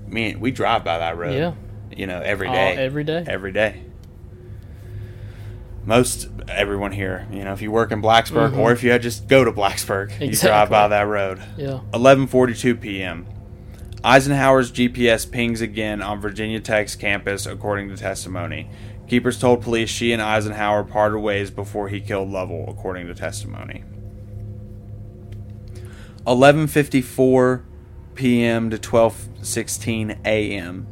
[0.08, 1.34] me we drive by that road.
[1.34, 1.54] Yeah.
[1.96, 2.76] You know, every All- day.
[2.76, 3.24] every day.
[3.26, 3.82] Every day.
[5.88, 8.72] Most everyone here, you know, if you work in Blacksburg or mm-hmm.
[8.72, 11.42] if you just go to Blacksburg, you drive by that road.
[11.56, 11.80] Yeah.
[11.94, 13.26] 11:42 p.m.
[14.04, 18.68] Eisenhauer's GPS pings again on Virginia Tech's campus, according to testimony.
[19.08, 23.82] Keepers told police she and Eisenhauer parted ways before he killed Lovell, according to testimony.
[26.26, 27.62] 11:54
[28.14, 28.68] p.m.
[28.68, 30.86] to 12:16 a.m.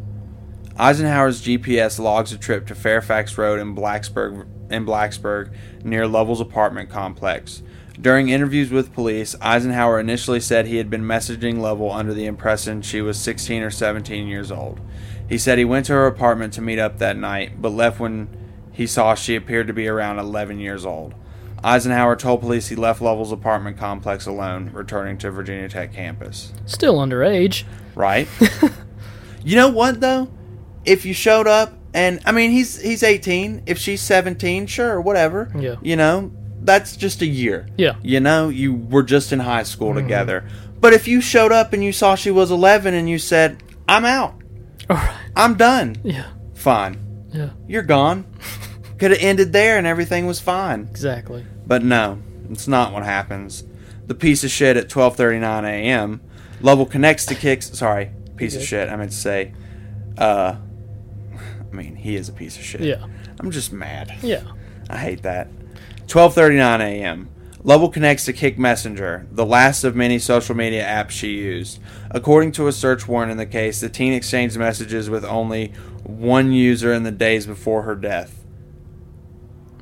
[0.78, 5.52] Eisenhauer's GPS logs a trip to Fairfax Road in Blacksburg in Blacksburg
[5.84, 7.62] near Lovell's apartment complex.
[8.00, 12.82] During interviews with police, Eisenhauer initially said he had been messaging Lovell under the impression
[12.82, 14.80] she was 16 or 17 years old.
[15.28, 18.28] He said he went to her apartment to meet up that night, but left when
[18.70, 21.14] he saw she appeared to be around 11 years old.
[21.64, 26.52] Eisenhauer told police he left Lovell's apartment complex alone, returning to Virginia Tech campus.
[26.66, 27.64] Still underage.
[27.94, 28.28] Right?
[29.44, 30.28] you know what though?
[30.84, 35.50] If you showed up and I mean he's he's 18, if she's 17, sure, whatever.
[35.58, 35.76] Yeah.
[35.80, 36.30] You know,
[36.60, 37.66] that's just a year.
[37.78, 37.94] Yeah.
[37.94, 38.06] Mm-hmm.
[38.06, 40.46] You know, you were just in high school together.
[40.78, 44.04] But if you showed up and you saw she was 11 and you said, "I'm
[44.04, 44.34] out.
[44.90, 45.16] All right.
[45.34, 46.30] I'm done." Yeah.
[46.54, 46.98] Fine.
[47.32, 47.50] Yeah.
[47.66, 48.26] You're gone.
[48.98, 50.88] Could have ended there and everything was fine.
[50.90, 51.46] Exactly.
[51.66, 53.64] But no, it's not what happens.
[54.06, 56.20] The piece of shit at 12:39 a.m.
[56.60, 57.70] Lovell connects to kicks.
[57.70, 58.90] Sorry, piece of shit.
[58.90, 59.54] I meant to say.
[60.18, 60.56] Uh,
[61.72, 62.82] I mean, he is a piece of shit.
[62.82, 63.04] Yeah.
[63.40, 64.16] I'm just mad.
[64.22, 64.42] Yeah.
[64.88, 65.48] I hate that.
[66.06, 67.28] 12:39 a.m.
[67.64, 71.80] Lovell connects to Kik Messenger, the last of many social media apps she used.
[72.12, 75.72] According to a search warrant in the case, the teen exchanged messages with only
[76.04, 78.44] one user in the days before her death.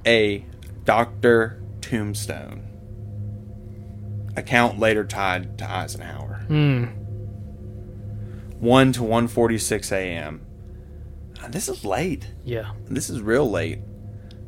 [0.07, 0.47] A
[0.85, 1.62] Dr.
[1.83, 2.62] Tombstone.
[4.35, 6.47] Account later tied to Eisenhauer.
[6.47, 6.85] Hmm.
[8.61, 10.40] 1 to 1:46 a.m.
[11.51, 12.31] This is late.
[12.45, 12.73] Yeah.
[12.87, 13.81] This is real late.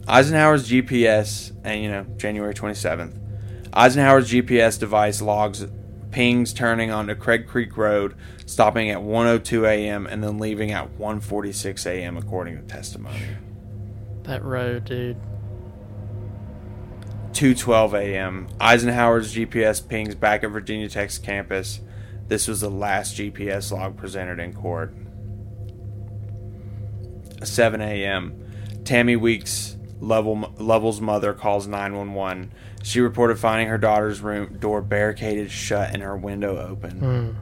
[0.07, 3.19] Eisenhauer's GPS, and you know, January 27th.
[3.73, 5.67] Eisenhauer's GPS device logs
[6.11, 8.15] pings turning onto Craig Creek Road,
[8.47, 10.07] stopping at 1:02 a.m.
[10.07, 12.17] and then leaving at 1:46 a.m.
[12.17, 13.21] according to testimony.
[14.23, 15.19] That road, dude.
[17.33, 18.49] 2:12 a.m.
[18.59, 21.81] Eisenhauer's GPS pings back at Virginia Tech's campus.
[22.29, 24.95] This was the last GPS log presented in court.
[27.43, 28.83] 7 a.m.
[28.85, 32.53] Tammy Weeks, Level, Lovell's mother, calls 911.
[32.83, 36.99] She reported finding her daughter's room door barricaded shut and her window open.
[36.99, 37.33] Hmm.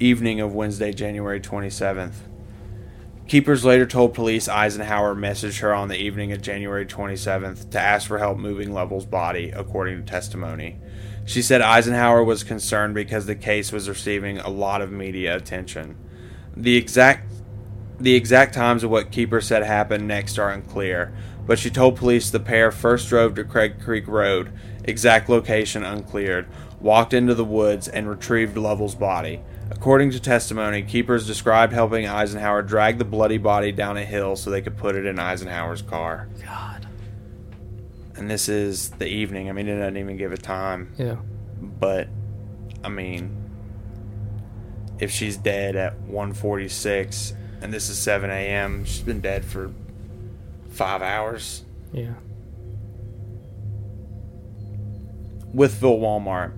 [0.00, 2.14] Evening of Wednesday, January 27th.
[3.28, 8.08] Keepers later told police Eisenhauer messaged her on the evening of January 27th to ask
[8.08, 10.78] for help moving Lovell's body, according to testimony.
[11.26, 15.96] She said Eisenhauer was concerned because the case was receiving a lot of media attention.
[16.56, 17.30] The exact
[18.00, 21.12] the exact times of what Keeper said happened next are unclear,
[21.46, 24.52] but she told police the pair first drove to Craig Creek Road,
[24.84, 26.46] exact location uncleared,
[26.80, 29.40] walked into the woods, and retrieved Lovell's body.
[29.70, 34.50] According to testimony, Keepers described helping Eisenhauer drag the bloody body down a hill so
[34.50, 36.28] they could put it in Eisenhauer's car.
[36.44, 36.86] God.
[38.16, 39.48] And this is the evening.
[39.48, 40.92] I mean, it doesn't even give a time.
[40.96, 41.16] Yeah.
[41.60, 42.08] But,
[42.82, 43.36] I mean,
[44.98, 49.72] if she's dead at 146 and this is 7 a.m., she's been dead for
[50.70, 51.64] five hours.
[51.92, 52.14] Yeah.
[55.54, 56.52] Wytheville Walmart.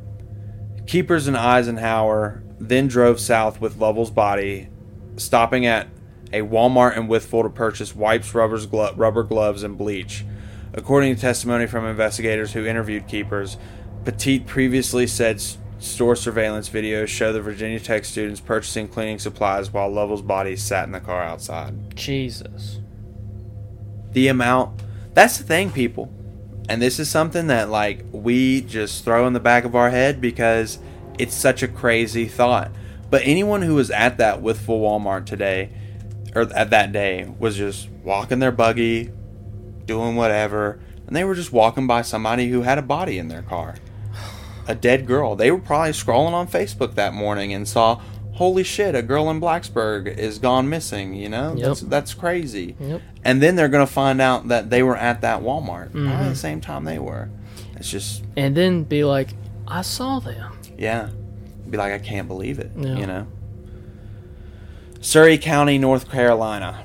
[0.86, 4.68] Keepers and Eisenhauer then drove south with Lovell's body,
[5.16, 5.88] stopping at
[6.32, 10.24] a Walmart in Wytheville to purchase wipes, rubbers, glo- rubber gloves, and bleach.
[10.72, 13.56] According to testimony from investigators who interviewed Keepers,
[14.04, 15.42] Pettitt previously said
[15.80, 20.84] store surveillance videos show the Virginia Tech students purchasing cleaning supplies while Lovell's body sat
[20.84, 21.96] in the car outside.
[21.96, 22.78] Jesus.
[24.12, 24.82] the amount
[25.14, 26.12] that's the thing people.
[26.68, 30.20] And this is something that like we just throw in the back of our head
[30.20, 30.78] because
[31.18, 32.70] it's such a crazy thought.
[33.10, 35.70] But anyone who was at that with full walmart today
[36.34, 39.10] or at that day was just walking their buggy
[39.86, 43.42] doing whatever and they were just walking by somebody who had a body in their
[43.42, 43.74] car
[44.66, 48.00] a dead girl they were probably scrolling on facebook that morning and saw
[48.34, 51.12] holy shit, a girl in Blacksburg is gone missing.
[51.12, 51.66] You know, Yep.
[51.66, 52.74] that's that's crazy.
[52.80, 53.02] Yep.
[53.22, 56.08] And then they're gonna find out that they were at that Walmart Mm-hmm.
[56.08, 57.28] at the same time they were.
[57.76, 59.34] It's just And then be like,
[59.68, 60.52] I saw them.
[60.78, 61.10] yeah,
[61.68, 62.70] be like I can't believe it.
[62.78, 62.96] Yeah.
[62.96, 63.26] You know.
[65.00, 66.82] Surry County, North Carolina.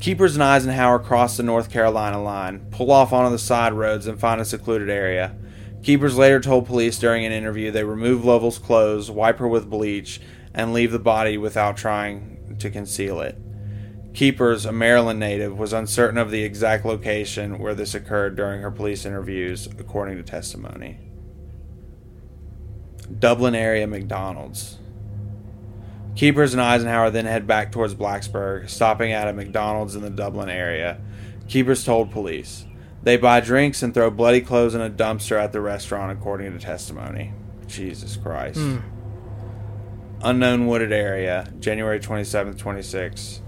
[0.00, 4.18] Keepers and Eisenhauer cross the North Carolina line, pull off onto the side roads, and
[4.18, 5.34] find a secluded area.
[5.82, 10.20] Keepers later told police during an interview they remove Lovell's clothes, wipe her with bleach,
[10.54, 13.36] and leave the body without trying to conceal it.
[14.14, 18.70] Keepers, a Maryland native, was uncertain of the exact location where this occurred during her
[18.70, 20.98] police interviews, according to testimony.
[23.18, 24.78] Dublin area McDonald's.
[26.14, 30.50] Keepers and Eisenhauer then head back towards Blacksburg, stopping at a McDonald's in the Dublin
[30.50, 31.00] area.
[31.48, 32.66] Keepers told police.
[33.02, 36.58] They buy drinks and throw bloody clothes in a dumpster at the restaurant, according to
[36.58, 37.32] testimony.
[37.66, 38.58] Jesus Christ.
[38.58, 38.78] Hmm.
[40.22, 43.40] Unknown wooded area, January 27th, 26.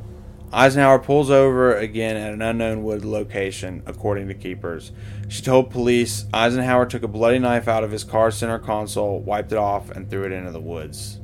[0.52, 4.92] Eisenhauer pulls over again at an unknown wood location, according to keepers.
[5.28, 9.52] She told police Eisenhauer took a bloody knife out of his car center console, wiped
[9.52, 11.20] it off, and threw it into the woods.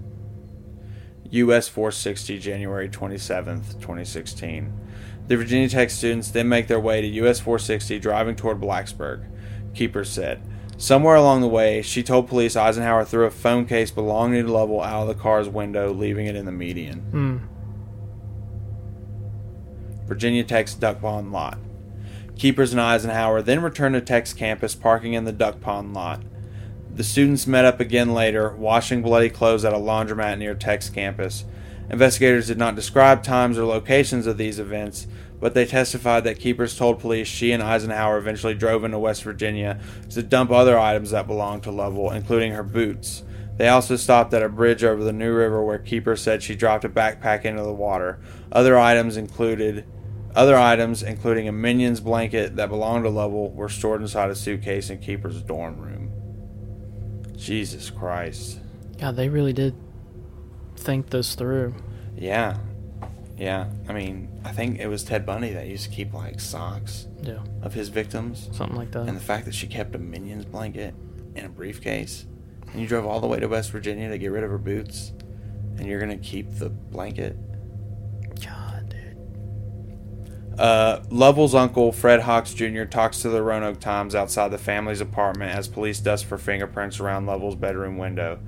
[1.31, 4.73] US 460, January 27th, 2016.
[5.31, 9.27] The Virginia Tech students then make their way to US 460, driving toward Blacksburg.
[9.75, 10.43] Keepers said.
[10.77, 14.83] Somewhere along the way, she told police Eisenhauer threw a phone case belonging to Lovell
[14.83, 16.99] out of the car's window, leaving it in the median.
[17.13, 17.37] Hmm.
[20.09, 21.59] Virginia Tech's Duck Pond lot.
[22.35, 26.23] Keepers and Eisenhauer then returned to Tech's campus, parking in the Duck Pond lot.
[26.93, 31.45] The students met up again later, washing bloody clothes at a laundromat near Tech's campus.
[31.91, 35.07] Investigators did not describe times or locations of these events,
[35.41, 39.81] but they testified that Keepers told police she and Eisenhauer eventually drove into West Virginia
[40.11, 43.25] to dump other items that belonged to Lovell, including her boots.
[43.57, 46.85] They also stopped at a bridge over the New River where Keeper said she dropped
[46.85, 48.21] a backpack into the water.
[48.53, 49.85] Other items included
[50.35, 54.89] other items, including a Minions blanket that belonged to Lovell, were stored inside a suitcase
[54.89, 56.13] in Keeper's dorm room.
[57.37, 58.61] Jesus Christ.
[58.99, 59.75] God, they really did
[60.81, 61.75] think this through.
[62.17, 62.59] Yeah.
[63.39, 63.69] Yeah.
[63.89, 67.39] I mean, I think it was Ted Bundy that used to keep like socks Yeah,
[67.63, 68.49] of his victims.
[68.53, 69.07] something like that.
[69.09, 70.95] And the fact that she kept a Minions blanket
[71.35, 72.27] in a briefcase.
[72.73, 75.13] And you drove all the way to West Virginia to get rid of her boots.
[75.79, 77.37] And you're going to keep the blanket.
[78.45, 80.61] God, dude.
[80.61, 85.55] Uh, Lovell's uncle, Fred Hawks Jr., talks to the Roanoke Times outside the family's apartment
[85.57, 88.39] as police dust for fingerprints around Lovell's bedroom window.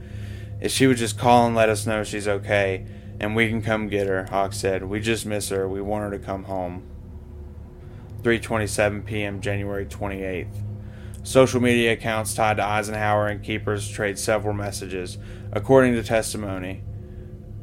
[0.63, 2.87] If she would just call and let us know she's okay,
[3.19, 4.85] and we can come get her, Hawk said.
[4.85, 5.69] We just miss her.
[5.69, 6.85] We want her to come home.
[8.23, 9.41] 3:27 p.m.
[9.41, 10.63] January 28th.
[11.25, 15.19] Social media accounts tied to Eisenhauer and Keepers trade several messages,
[15.51, 16.85] according to testimony.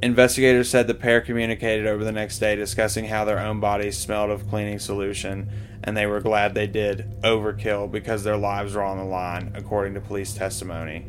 [0.03, 4.29] Investigators said the pair communicated over the next day discussing how their own bodies smelled
[4.29, 5.49] of cleaning solution,
[5.85, 9.93] and they were glad they did overkill because their lives were on the line, according
[9.93, 11.05] to police testimony.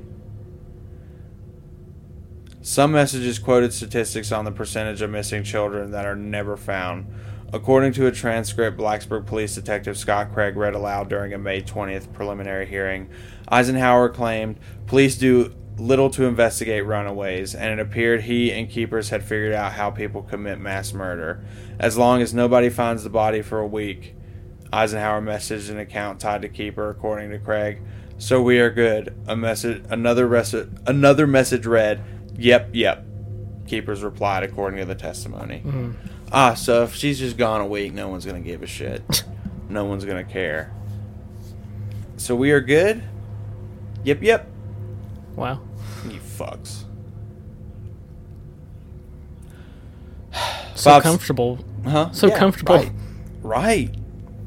[2.71, 7.13] Some messages quoted statistics on the percentage of missing children that are never found.
[7.53, 12.13] According to a transcript Blacksburg Police Detective Scott Craig read aloud during a May 20th
[12.13, 13.11] preliminary hearing,
[13.51, 19.25] Eisenhauer claimed police do little to investigate runaways, and it appeared he and keepers had
[19.25, 21.45] figured out how people commit mass murder.
[21.81, 24.15] As long as nobody finds the body for a week,
[24.73, 27.81] Eisenhauer messaged an account tied to Keeper, according to Craig.
[28.19, 29.13] So we are good.
[29.27, 30.33] A message, another
[30.87, 32.05] another message read,
[32.37, 33.07] "Yep, yep."
[33.67, 35.63] Keepers replied, according to the testimony.
[36.33, 39.25] Ah, so if she's just gone a week, no one's gonna give a shit.
[39.69, 40.73] no one's gonna care.
[42.17, 43.03] So we are good.
[44.05, 44.49] Yep, yep.
[45.37, 45.61] Wow.
[46.09, 46.85] You fucks.
[50.75, 51.59] So Bob's- comfortable.
[51.85, 52.11] Huh?
[52.13, 52.77] So comfortable.
[52.77, 52.93] Right.
[53.43, 53.95] right.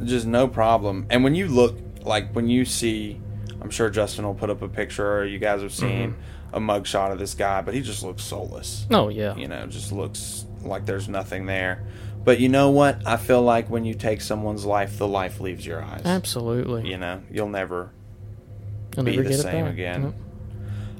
[0.04, 1.06] Just no problem.
[1.10, 3.22] And when you look, like when you see,
[3.62, 6.15] I'm sure Justin will put up a picture, or you guys have seen
[6.54, 8.86] a mugshot of this guy, but he just looks soulless.
[8.92, 9.36] Oh yeah.
[9.36, 11.86] You know, just looks like there's nothing there.
[12.24, 13.06] But you know what?
[13.06, 16.04] I feel like when you take someone's life, the life leaves your eyes.
[16.06, 16.89] Absolutely.
[16.89, 17.92] You know, you'll never
[18.96, 20.02] You'll be never the get same again.
[20.04, 20.16] Nope.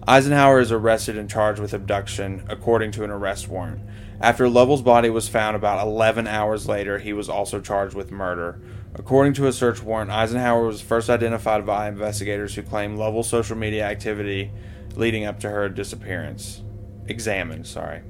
[0.08, 3.80] Eisenhauer is arrested and charged with abduction, according to an arrest warrant.
[4.20, 8.60] After Lovell's body was found about 11 hours later, he was also charged with murder.
[8.96, 13.56] According to a search warrant, Eisenhauer was first identified by investigators who claim Lovell's social
[13.56, 14.52] media activity
[14.96, 16.62] leading up to her disappearance.
[17.08, 18.02] Examined, sorry.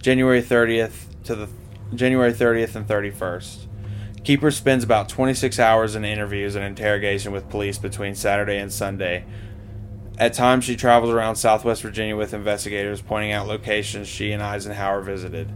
[0.00, 1.48] January 30th to the
[1.94, 3.66] January 30th and 31st.
[4.24, 9.24] Keeper spends about 26 hours in interviews and interrogation with police between Saturday and Sunday.
[10.18, 15.04] At times, she travels around Southwest Virginia with investigators, pointing out locations she and Eisenhauer
[15.04, 15.52] visited.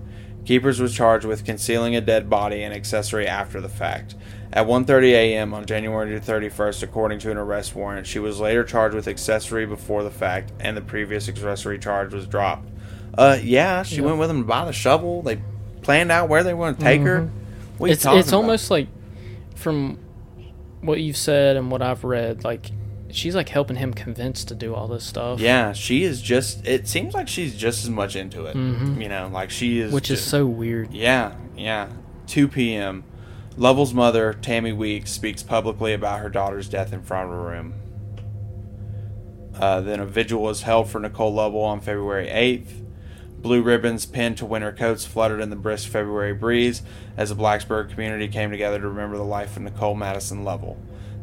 [0.47, 4.15] Keepers was charged with concealing a dead body and accessory after the fact.
[4.53, 5.53] At 1:30 a.m.
[5.53, 10.03] on January 31st, according to an arrest warrant, she was later charged with accessory before
[10.05, 12.69] the fact, and the previous accessory charge was dropped.
[13.19, 14.05] Uh, yeah, she Yep.
[14.05, 15.21] went with them to buy the shovel.
[15.23, 15.39] They
[15.83, 17.29] planned out where they were going to take her.
[17.79, 18.37] What it's it's about?
[18.37, 18.87] almost like
[19.57, 19.99] from
[20.81, 22.71] what you've said and what I've read, like
[23.17, 25.41] she's like helping him convince to do all this stuff.
[25.41, 26.67] Yeah, she is just.
[26.67, 28.55] It seems like she's just as much into it.
[28.55, 29.87] You know, like she is.
[29.87, 29.95] Mm-hmm.
[29.95, 30.93] which is so weird.
[30.93, 31.89] Yeah, yeah.
[32.27, 33.05] 2 p.m.
[33.57, 37.75] Lovell's mother, Tammy Weeks, speaks publicly about her daughter's death in front of a room.
[39.55, 42.83] Uh, then a vigil was held for Nicole Lovell on February 8th.
[43.41, 46.83] Blue ribbons pinned to winter coats fluttered in the brisk February breeze
[47.17, 50.77] as the Blacksburg community came together to remember the life of Nicole Madison Lovell.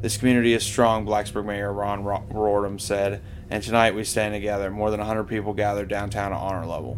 [0.04, 4.70] This community is strong, Blacksburg Mayor Ron Ro- Rordam said, and tonight we stand together.
[4.70, 6.98] More than 100 people gathered downtown to honor Lovell.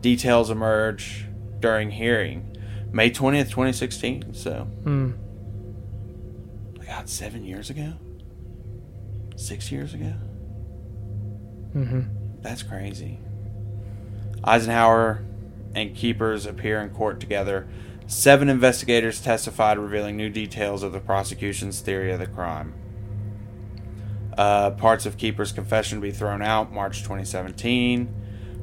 [0.00, 1.26] Details emerge
[1.60, 2.56] during hearing.
[2.90, 4.34] May 20th, 2016.
[4.34, 5.14] So, Mm.
[6.84, 7.92] God, seven years ago?
[9.36, 10.14] Six years ago?
[11.74, 12.00] hmm
[12.40, 13.20] That's crazy.
[14.42, 15.24] Eisenhauer
[15.76, 17.68] and Keepers appear in court together.
[18.12, 22.74] Seven investigators testified, revealing new details of the prosecution's theory of the crime.
[24.36, 28.14] Uh, parts of Keeper's confession to be thrown out, March 2017.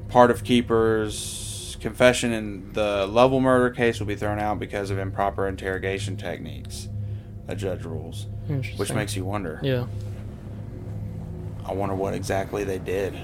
[0.07, 4.99] Part of Keeper's confession in the Lovell murder case will be thrown out because of
[4.99, 6.87] improper interrogation techniques,
[7.47, 8.27] a judge rules.
[8.77, 9.59] Which makes you wonder.
[9.63, 9.87] yeah.
[11.65, 13.17] I wonder what exactly they did.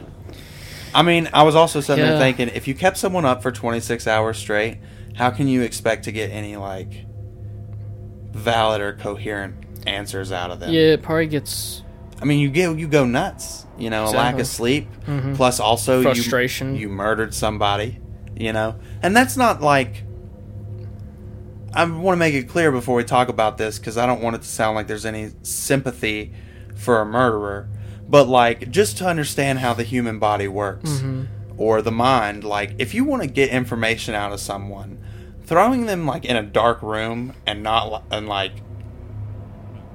[0.92, 4.08] I mean, I was also sitting there thinking, if you kept someone up for 26
[4.08, 4.80] hours straight,
[5.16, 7.06] how can you expect to get any like
[8.32, 9.56] valid or coherent
[9.88, 10.72] answers out of them?
[10.72, 11.82] Yeah, it probably gets
[12.22, 13.66] I mean, you get you go nuts.
[13.78, 15.36] You know, a lack of sleep, Mhm.
[15.36, 16.76] plus also you- Frustration.
[16.78, 18.00] You, murdered somebody.
[18.38, 20.04] You know, and that's not like.
[21.74, 24.38] I want to make it clear before we talk about this because I don't want
[24.38, 26.32] it to sound like there's any sympathy
[26.74, 27.68] for a murderer,
[28.08, 31.28] but like just to understand how the human body works Mhm.
[31.58, 32.44] Or the mind.
[32.44, 35.00] Like, if you want to get information out of someone,
[35.44, 38.54] throwing them like in a dark room and not and like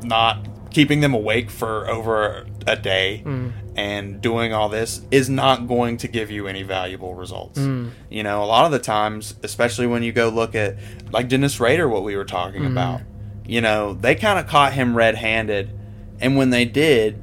[0.02, 3.52] not keeping them awake for over a day Mm.
[3.76, 7.58] and doing all this is not going to give you any valuable results.
[7.58, 7.90] Mm.
[8.08, 10.76] You know, a lot of the times, especially when you go look at
[11.10, 12.72] like Dennis Rader, what we were talking Mm-hmm.
[12.72, 13.00] about,
[13.44, 15.76] you know, they kind of caught him red-handed,
[16.20, 17.20] and when they did,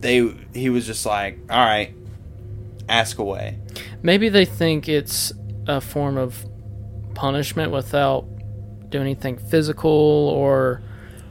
[0.00, 1.94] they he was just like, "All right,
[2.88, 3.58] ask away."
[4.02, 5.32] maybe they think it's
[5.66, 6.44] a form of
[7.14, 8.26] punishment without
[8.90, 10.82] doing anything physical or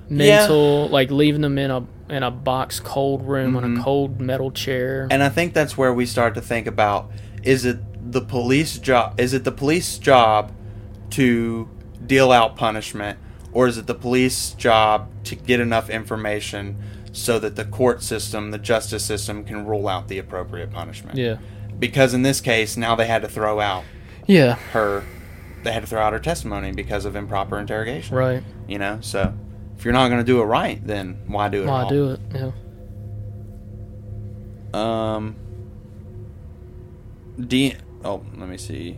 [0.09, 3.81] mental, like leaving them in a in a box cold room on a mm-hmm.
[3.81, 5.07] cold metal chair.
[5.09, 7.11] And I think that's where we start to think about
[7.43, 7.79] is it
[8.11, 10.51] the police job is it the police job
[11.11, 11.69] to
[12.05, 13.17] deal out punishment
[13.53, 16.77] or is it the police job to get enough information
[17.13, 21.17] so that the court system, the justice system can rule out the appropriate punishment?
[21.17, 21.37] yeah,
[21.79, 23.85] Because in this case, now they had to throw out
[24.27, 25.03] yeah, her
[25.63, 28.17] they had to throw out her testimony because of improper interrogation.
[28.17, 28.43] right.
[28.67, 29.33] You know, so
[29.77, 31.67] if you're not going to do it right, then why do it?
[31.67, 32.19] Why do it?
[32.33, 32.51] Yeah.
[34.73, 35.35] Um.
[37.39, 37.75] D.
[38.03, 38.97] Oh, let me see.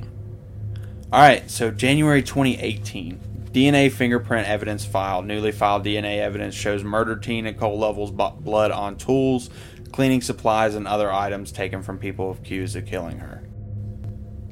[1.11, 3.20] All right, so January 2018,
[3.56, 5.26] DNA fingerprint evidence filed.
[5.26, 9.49] Newly filed DNA evidence shows murdered teen Nicole Lovell's blood on tools,
[9.93, 13.47] cleaning supplies, and other items taken from people accused of killing her.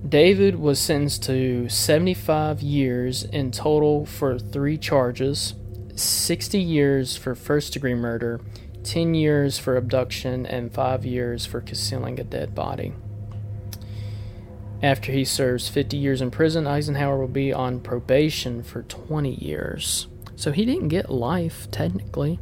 [0.07, 5.55] David was sentenced to 75 years in total for three charges
[5.95, 8.39] 60 years for first degree murder,
[8.85, 12.93] 10 years for abduction, and 5 years for concealing a dead body.
[14.83, 20.07] After he serves 50 years in prison, Eisenhauer will be on probation for 20 years.
[20.35, 22.37] So he didn't get life, technically.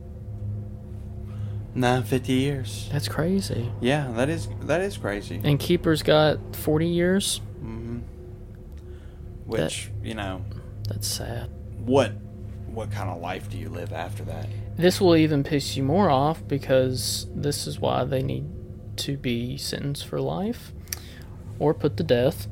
[1.76, 2.90] Nah, 50 years.
[2.92, 3.72] That's crazy.
[3.80, 5.40] Yeah, that is that is crazy.
[5.44, 7.42] And Keeper's got 40 years?
[7.64, 8.00] Mm-hmm.
[9.46, 10.44] Which you know,
[10.90, 11.50] That's sad.
[11.86, 12.12] what
[12.66, 14.48] what kind of life do you live after that?
[14.78, 18.50] This will even piss you more off because this is why they need
[18.98, 20.74] to be sentenced for life
[21.62, 22.48] or put to death.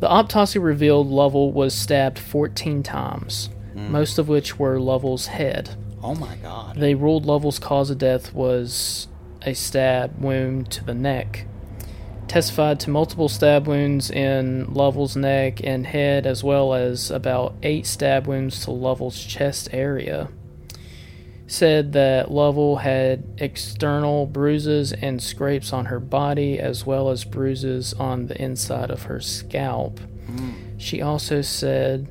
[0.00, 3.88] The autopsy revealed Lovell was stabbed 14 times, mm.
[3.88, 5.76] most of which were Lovell's head.
[6.02, 6.76] Oh my God.
[6.76, 9.08] They ruled Lovell's cause of death was
[9.42, 11.46] a stab wound to the neck.
[12.28, 17.86] Testified to multiple stab wounds in Lovell's neck and head, as well as about eight
[17.86, 20.28] stab wounds to Lovell's chest area.
[21.50, 27.92] Said that Lovell had external bruises and scrapes on her body, as well as bruises
[27.94, 30.00] on the inside of her scalp.
[30.30, 30.54] Mm.
[30.78, 32.08] She also said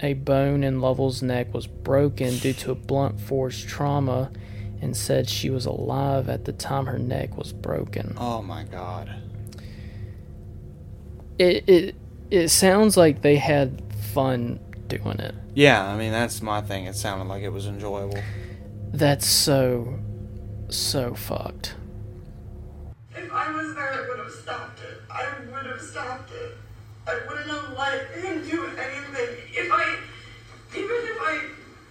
[0.00, 4.30] a bone in Lovell's neck was broken due to a blunt force trauma
[4.80, 8.14] and said she was alive at the time her neck was broken.
[8.16, 9.14] Oh my god.
[11.38, 11.94] It it
[12.30, 14.60] it sounds like they had fun
[14.90, 15.34] doing it.
[15.54, 16.84] Yeah, I mean that's my thing.
[16.86, 18.20] It sounded like it was enjoyable.
[18.92, 19.98] That's so
[20.68, 21.74] so fucked.
[23.16, 25.02] If I was there, I would have stopped it.
[25.10, 26.56] I would have stopped it.
[27.06, 29.36] I wouldn't have let him do anything.
[29.52, 29.96] If I,
[30.76, 31.40] even if I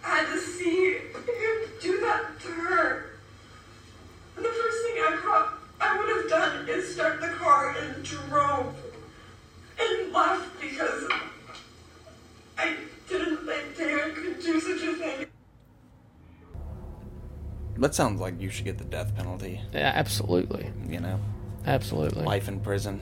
[0.02, 1.02] had to see him
[1.82, 3.06] do that to her,
[4.36, 5.50] the first thing I pro-
[5.82, 8.76] I would have done is start the car and drove
[9.80, 11.04] and left because
[12.60, 12.76] I
[13.08, 15.26] didn't think David could do such a thing.
[17.78, 19.62] That sounds like you should get the death penalty.
[19.74, 20.70] Yeah, absolutely.
[20.90, 21.20] You know,
[21.66, 22.24] Absolutely.
[22.26, 23.00] life in prison,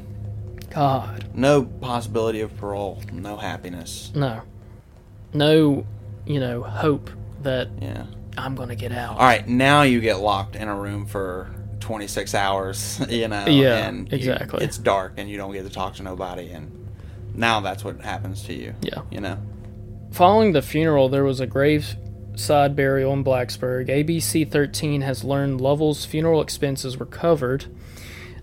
[0.69, 1.29] God.
[1.33, 4.11] no possibility of parole, no happiness.
[4.13, 4.41] No.
[5.33, 5.85] No,
[6.25, 7.09] you know, hope
[7.41, 8.05] that Yeah.
[8.37, 9.13] I'm going to get out.
[9.17, 11.49] All right, now you get locked in a room for
[11.79, 13.45] 26 hours, you know.
[13.47, 14.63] Yeah, and you- exactly.
[14.63, 16.76] it's dark and you don't get to talk to nobody and
[17.37, 18.73] now that's what happens to you.
[18.81, 19.03] Yeah.
[19.09, 19.37] You know.
[20.11, 23.87] Following the funeral, there was a graveside burial in Blacksburg.
[23.87, 27.65] ABC 13 has learned Lovell's funeral expenses were covered.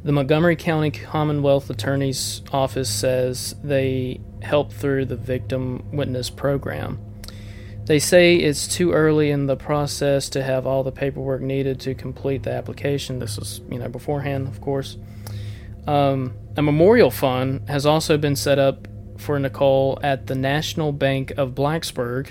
[0.04, 6.98] The Montgomery County Commonwealth Attorney's Office says they helped through the victim witness program.
[7.86, 11.94] They say it's too early in the process to have all the paperwork needed to
[11.94, 13.18] complete the application.
[13.18, 14.96] This is, you know, beforehand, of course.
[15.86, 21.32] Um, a memorial fund has also been set up for Nicole at the National Bank
[21.36, 22.30] of Blacksburg.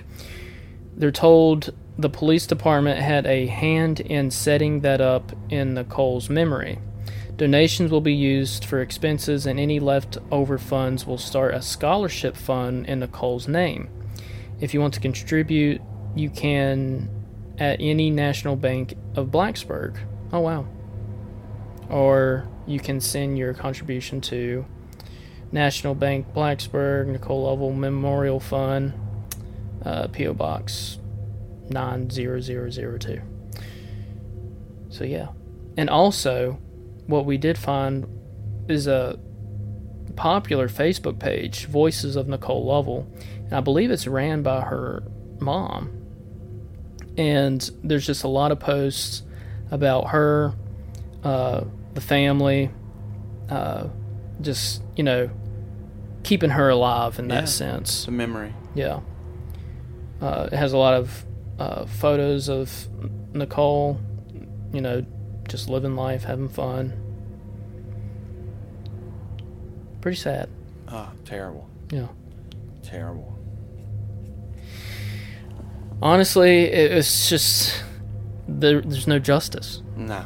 [0.95, 6.79] They're told the police department had a hand in setting that up in Nicole's memory.
[7.35, 12.85] Donations will be used for expenses, and any leftover funds will start a scholarship fund
[12.85, 13.89] in Nicole's name.
[14.59, 15.81] If you want to contribute,
[16.15, 17.09] you can
[17.57, 19.97] at any National Bank of Blacksburg.
[20.31, 20.67] Oh, wow.
[21.89, 24.65] Or you can send your contribution to
[25.51, 28.93] National Bank Blacksburg, Nicole Lovell Memorial Fund,
[29.85, 30.33] uh, P.O.
[30.33, 30.99] Box
[31.69, 33.21] 90002.
[34.89, 35.27] So, yeah.
[35.77, 36.59] And also,
[37.07, 38.07] what we did find
[38.67, 39.19] is a
[40.15, 43.07] popular Facebook page, Voices of Nicole Lovell,
[43.45, 45.03] and I believe it's ran by her
[45.39, 45.91] mom.
[47.17, 49.23] And there's just a lot of posts
[49.71, 50.53] about her,
[51.23, 52.71] uh, the family,
[53.49, 53.87] uh,
[54.41, 55.29] just, you know,
[56.23, 57.45] keeping her alive in that Yeah.
[57.45, 57.89] sense.
[57.99, 58.53] It's a memory.
[58.75, 59.01] Yeah.
[60.21, 61.25] Uh, it has a lot of
[61.59, 62.87] uh, photos of
[63.33, 63.99] Nicole,
[64.71, 65.05] you know,
[65.47, 66.93] just living life, having fun.
[70.01, 70.49] Pretty sad.
[70.89, 71.69] Oh, terrible.
[71.91, 72.07] Yeah.
[72.81, 73.37] Terrible.
[76.01, 77.83] Honestly, it, it's just
[78.47, 79.81] there, there's no justice.
[79.95, 80.25] No.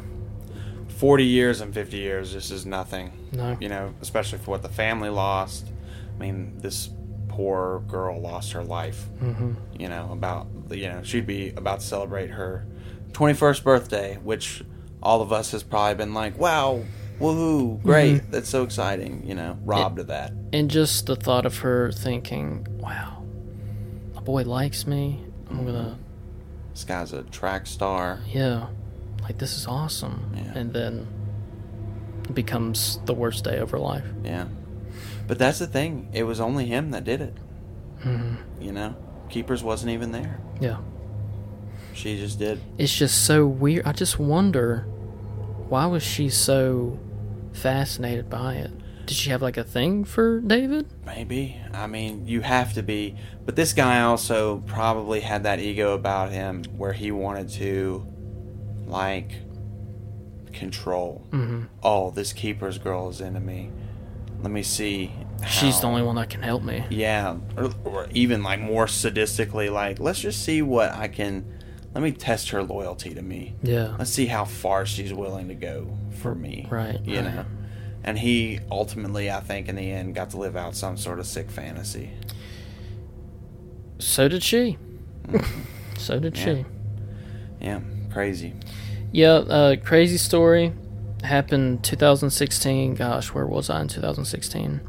[0.97, 3.11] 40 years and 50 years, this is nothing.
[3.31, 3.55] No.
[3.59, 5.67] You know, especially for what the family lost.
[6.15, 6.89] I mean, this
[7.27, 9.05] poor girl lost her life.
[9.19, 12.65] hmm You know, about, you know, she'd be about to celebrate her
[13.11, 14.63] 21st birthday, which
[15.03, 16.83] all of us has probably been like, wow,
[17.19, 20.33] woohoo, great, that's so exciting, you know, robbed of that.
[20.51, 23.23] And just the thought of her thinking, "Wow,
[24.15, 25.21] a boy likes me.
[25.49, 25.97] I'm gonna,
[26.73, 28.19] This guy's a track star.
[28.27, 28.67] yeah,
[29.27, 30.57] like this is awesome." Yeah.
[30.57, 31.07] And then
[32.29, 34.05] it becomes the worst day of her life.
[34.23, 34.45] Yeah.
[35.27, 36.09] But that's the thing.
[36.13, 37.33] It was only him that did it.
[38.01, 38.95] hmm You know,
[39.29, 40.39] Keepers wasn't even there.
[40.59, 40.77] Yeah.
[41.93, 42.59] She just did.
[42.77, 43.85] it's just so weird.
[43.85, 44.81] I just wonder
[45.67, 46.99] why was she so
[47.53, 48.71] fascinated by it?
[49.07, 50.85] Did she have like a thing for David?
[51.05, 51.57] Maybe.
[51.73, 53.15] I mean, you have to be.
[53.45, 58.05] But this guy also probably had that ego about him where he wanted to,
[58.87, 59.31] like,
[60.53, 61.27] control.
[61.31, 61.63] Mm-hmm.
[61.83, 63.71] Oh, this Keepers girl is into me.
[64.41, 65.11] Let me see.
[65.47, 66.83] She's the only one that can help me.
[66.89, 71.45] Yeah, or, or even like more sadistically, like let's just see what I can.
[71.93, 73.55] Let me test her loyalty to me.
[73.63, 73.95] Yeah.
[73.97, 76.67] Let's see how far she's willing to go for me.
[76.69, 77.33] Right, You right.
[77.35, 77.45] know.
[78.03, 81.25] And he ultimately, I think, in the end, got to live out some sort of
[81.25, 82.11] sick fantasy.
[83.99, 84.77] So did she.
[85.97, 86.43] so did Yeah.
[86.45, 86.65] she.
[87.61, 87.79] Yeah,
[88.17, 88.51] crazy.
[89.11, 90.73] Yeah, uh, crazy story.
[91.23, 92.95] Happened 2016.
[92.95, 94.81] Gosh, where was I in 2016?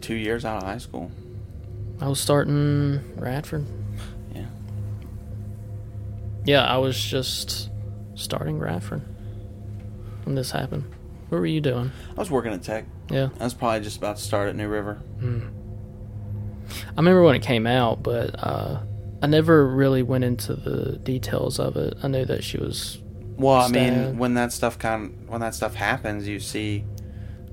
[0.00, 1.10] Two years out of high school.
[2.00, 3.66] I was starting Radford.
[4.32, 4.46] Yeah.
[6.44, 7.70] yeah, I was just
[8.14, 9.02] starting Radford
[10.22, 10.84] when this happened.
[11.30, 11.90] What were you doing?
[12.16, 12.84] I was working at Tech.
[13.10, 15.02] Yeah, I was probably just about to start at New River.
[15.20, 18.78] I remember when it came out, but uh,
[19.24, 21.96] I never really went into the details of it.
[22.02, 22.98] I knew that she was.
[23.38, 24.06] Well, I Stabbed.
[24.08, 26.84] mean, when that stuff kind when that stuff happens, you see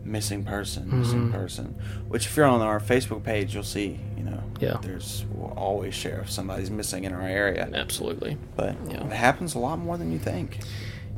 [0.04, 1.32] missing person, missing Mm-hmm.
[1.32, 1.66] person.
[2.10, 4.00] Which, if you're on our Facebook page, you'll see.
[4.18, 4.78] You know, Yeah.
[4.82, 7.70] there's we'll always share if somebody's missing in our area.
[7.74, 8.36] Absolutely.
[8.58, 9.06] But Yeah.
[9.06, 10.60] it happens a lot more than you think.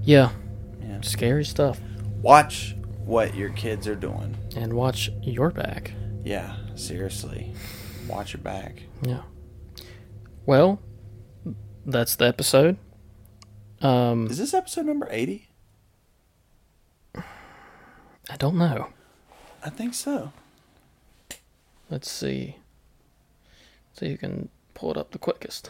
[0.03, 0.29] Yeah,
[0.81, 1.01] Yeah.
[1.01, 1.79] scary stuff.
[2.21, 2.75] Watch
[3.05, 4.37] what your kids are doing.
[4.55, 5.93] And watch your back.
[6.23, 7.53] Yeah, seriously,
[8.07, 8.83] watch your back.
[9.01, 9.21] Yeah.
[10.45, 10.79] Well,
[11.85, 12.77] that's the episode.
[13.81, 15.49] Um, Is this episode number eighty?
[17.15, 18.89] I don't know.
[19.63, 20.31] I think so.
[21.89, 22.57] Let's see.
[23.93, 25.69] So you can pull it up the quickest.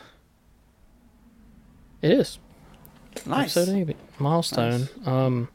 [2.01, 2.39] It is.
[3.25, 3.55] Nice.
[3.57, 3.95] Episode 80.
[4.19, 4.89] Milestone.
[5.05, 5.49] Um,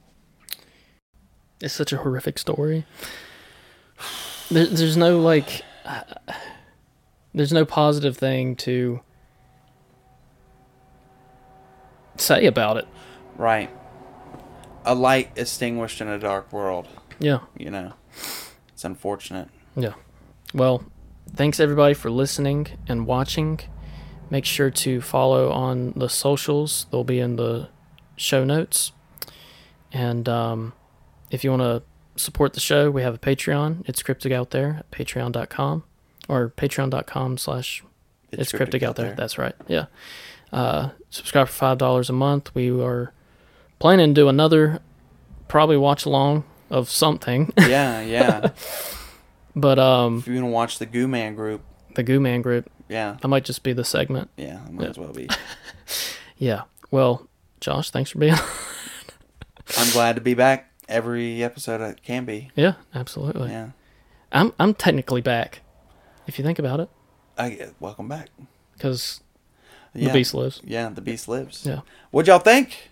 [1.60, 2.84] it's such a horrific story.
[4.50, 6.02] There, there's no like, uh,
[7.34, 9.00] there's no positive thing to
[12.20, 12.86] say about it.
[13.36, 13.70] Right.
[14.84, 16.88] A light extinguished in a dark world.
[17.20, 17.94] Yeah, You know,
[18.68, 19.48] it's unfortunate.
[19.76, 19.94] yeah.
[20.54, 20.84] Well,
[21.34, 23.60] thanks everybody for listening and watching.
[24.30, 26.86] Make sure to follow on the socials.
[26.90, 27.68] They'll be in the
[28.16, 28.92] show notes.
[29.92, 30.72] And um,
[31.30, 31.82] if you want to
[32.22, 33.88] support the show, we have a Patreon.
[33.88, 35.84] It's cryptic out there at patreon.com
[36.28, 37.82] or patreon.com slash
[38.30, 39.14] it's cryptic out there.
[39.14, 39.54] That's right.
[39.66, 39.86] Yeah.
[40.52, 42.54] Uh, subscribe for five dollars a month.
[42.54, 43.12] We are
[43.78, 44.80] planning to do another
[45.48, 47.52] probably watch along of something.
[47.58, 48.50] yeah, yeah.
[49.56, 51.62] but um if you want to watch the Goo Man group,
[51.94, 54.30] the Goo Man group, yeah, that might just be the segment.
[54.36, 54.90] yeah, it might Yeah.
[54.90, 55.28] as well be.
[56.40, 56.62] Yeah.
[56.92, 57.28] Well,
[57.60, 58.34] Josh, thanks for being
[59.76, 62.50] I'm glad to be back every episode I can be.
[62.54, 63.50] Yeah, absolutely.
[63.50, 63.70] Yeah.
[64.30, 65.60] I'm I'm technically back.
[66.28, 66.88] If you think about it,
[67.36, 68.28] I welcome back.
[68.78, 69.20] cuz
[69.94, 70.08] Yeah.
[70.08, 70.60] the beast lives.
[70.64, 71.64] Yeah, the beast lives.
[71.66, 71.80] Yeah.
[72.10, 72.90] What'd y'all think?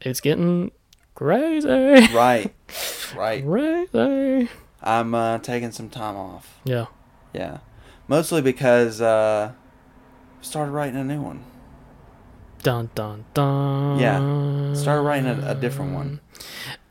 [0.00, 0.70] It's getting
[1.14, 1.68] crazy.
[1.68, 2.52] Right.
[3.14, 3.44] right.
[3.44, 4.48] Crazy.
[4.82, 6.58] I'm uh, taking some time off.
[6.64, 6.86] Yeah.
[7.34, 7.58] Yeah.
[8.08, 9.52] Mostly because uh
[10.40, 11.44] started writing a new one.
[12.62, 13.98] Dun dun dun.
[13.98, 14.74] Yeah.
[14.74, 16.20] Started writing a, a different one.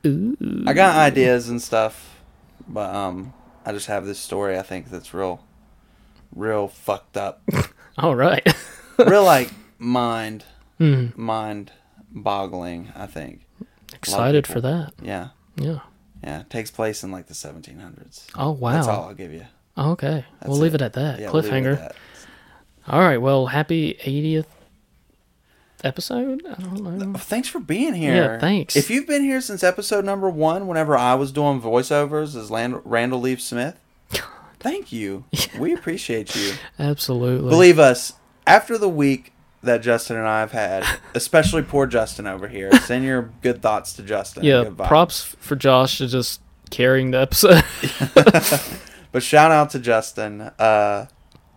[0.06, 0.64] Ooh.
[0.66, 2.22] I got ideas and stuff,
[2.68, 3.34] but um
[3.66, 5.44] I just have this story I think that's real
[6.34, 7.42] real fucked up.
[7.98, 8.48] All right.
[9.08, 10.46] real like mind
[10.78, 11.08] Hmm.
[11.16, 11.72] mind
[12.12, 13.46] boggling, I think.
[13.94, 14.94] Excited for that.
[15.02, 15.30] Yeah.
[15.58, 15.80] Yeah.
[16.24, 16.42] Yeah.
[16.42, 18.28] It takes place in like the 1700s.
[18.36, 18.72] Oh wow.
[18.74, 19.46] That's all I'll give you.
[19.78, 20.26] Oh, okay.
[20.40, 20.82] That's we'll leave it.
[20.82, 21.20] it at that.
[21.20, 21.78] Yeah, we'll at Cliffhanger.
[21.78, 21.96] that.
[22.88, 23.18] All right.
[23.18, 24.46] Well, happy 80th
[25.84, 26.44] episode.
[26.46, 27.14] I don't know.
[27.18, 28.16] Thanks for being here.
[28.34, 28.76] Yeah, thanks.
[28.76, 32.82] If you've been here since episode number one, whenever I was doing voiceovers as Land-
[32.84, 33.80] Randall Leaf Smith,
[34.60, 35.24] thank you.
[35.58, 36.54] We appreciate you.
[36.78, 37.50] Absolutely.
[37.50, 38.14] Believe us,
[38.50, 40.86] after the week that Justin and I have had,
[41.16, 44.44] especially poor Justin over here, send your good thoughts to Justin.
[44.44, 44.70] yeah.
[44.88, 47.64] Props for Josh to just carrying the episode.
[49.12, 50.42] But shout out to Justin.
[50.60, 51.08] Uh,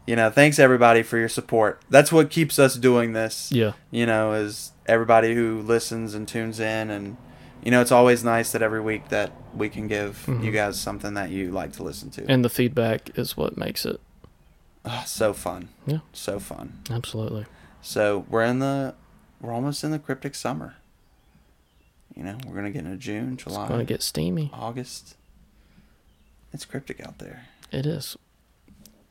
[0.07, 1.83] you know, thanks everybody for your support.
[1.91, 3.53] That's what keeps us doing this.
[3.53, 3.73] yeah.
[3.91, 7.17] You know, is everybody who listens and tunes in, and
[7.63, 11.15] you know, it's always nice that every week that we can give you guys something
[11.15, 12.23] that you like to listen to.
[12.23, 12.31] Mm-hmm.
[12.31, 14.01] And the feedback is what makes it.
[14.85, 15.99] Ah, so fun, Yeah.
[16.13, 16.81] so fun.
[16.91, 17.47] Absolutely.
[17.83, 18.95] So we're in the,
[19.41, 20.75] we're almost in the cryptic summer.
[22.17, 24.51] You know, we're gonna get into June, July, It's going to get steamy.
[24.53, 25.17] August.
[26.53, 27.47] It's cryptic out there.
[27.71, 28.17] It is.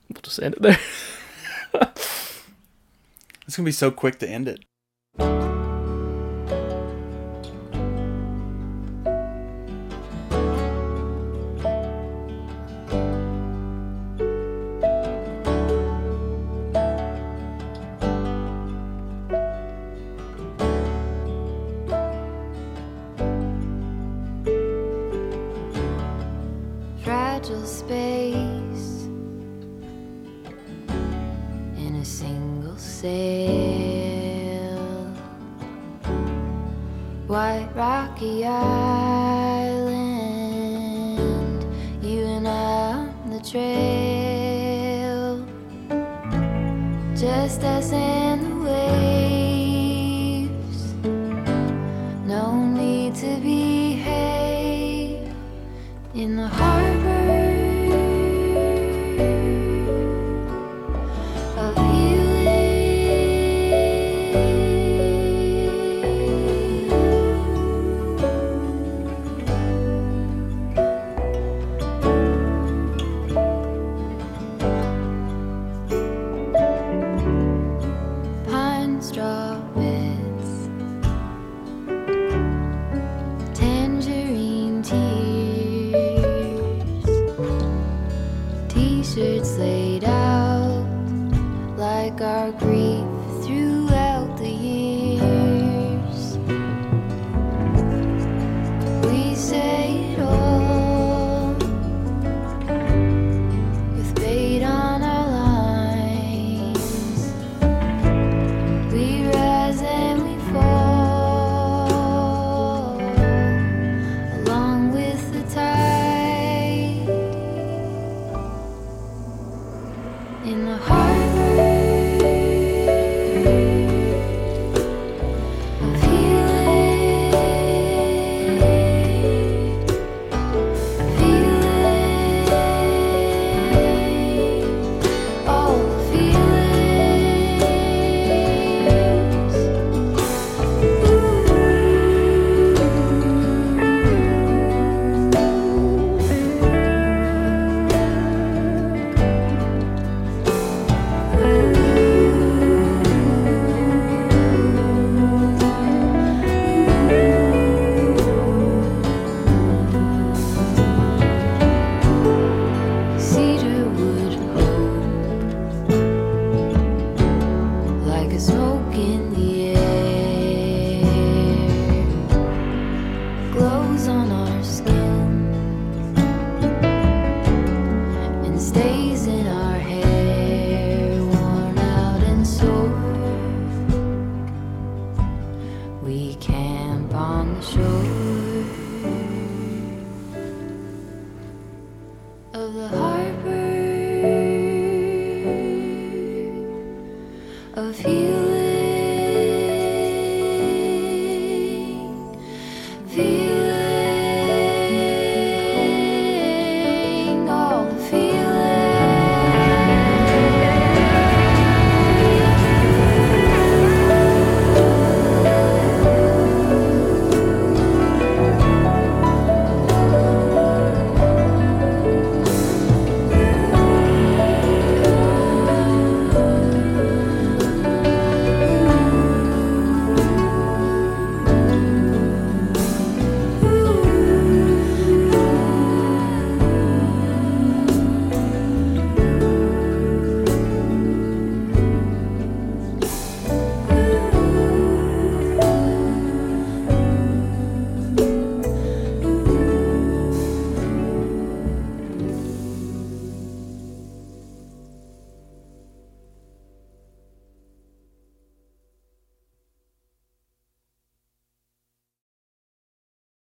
[0.09, 0.79] We'll just end it there.
[3.47, 5.50] It's gonna be so quick to end it.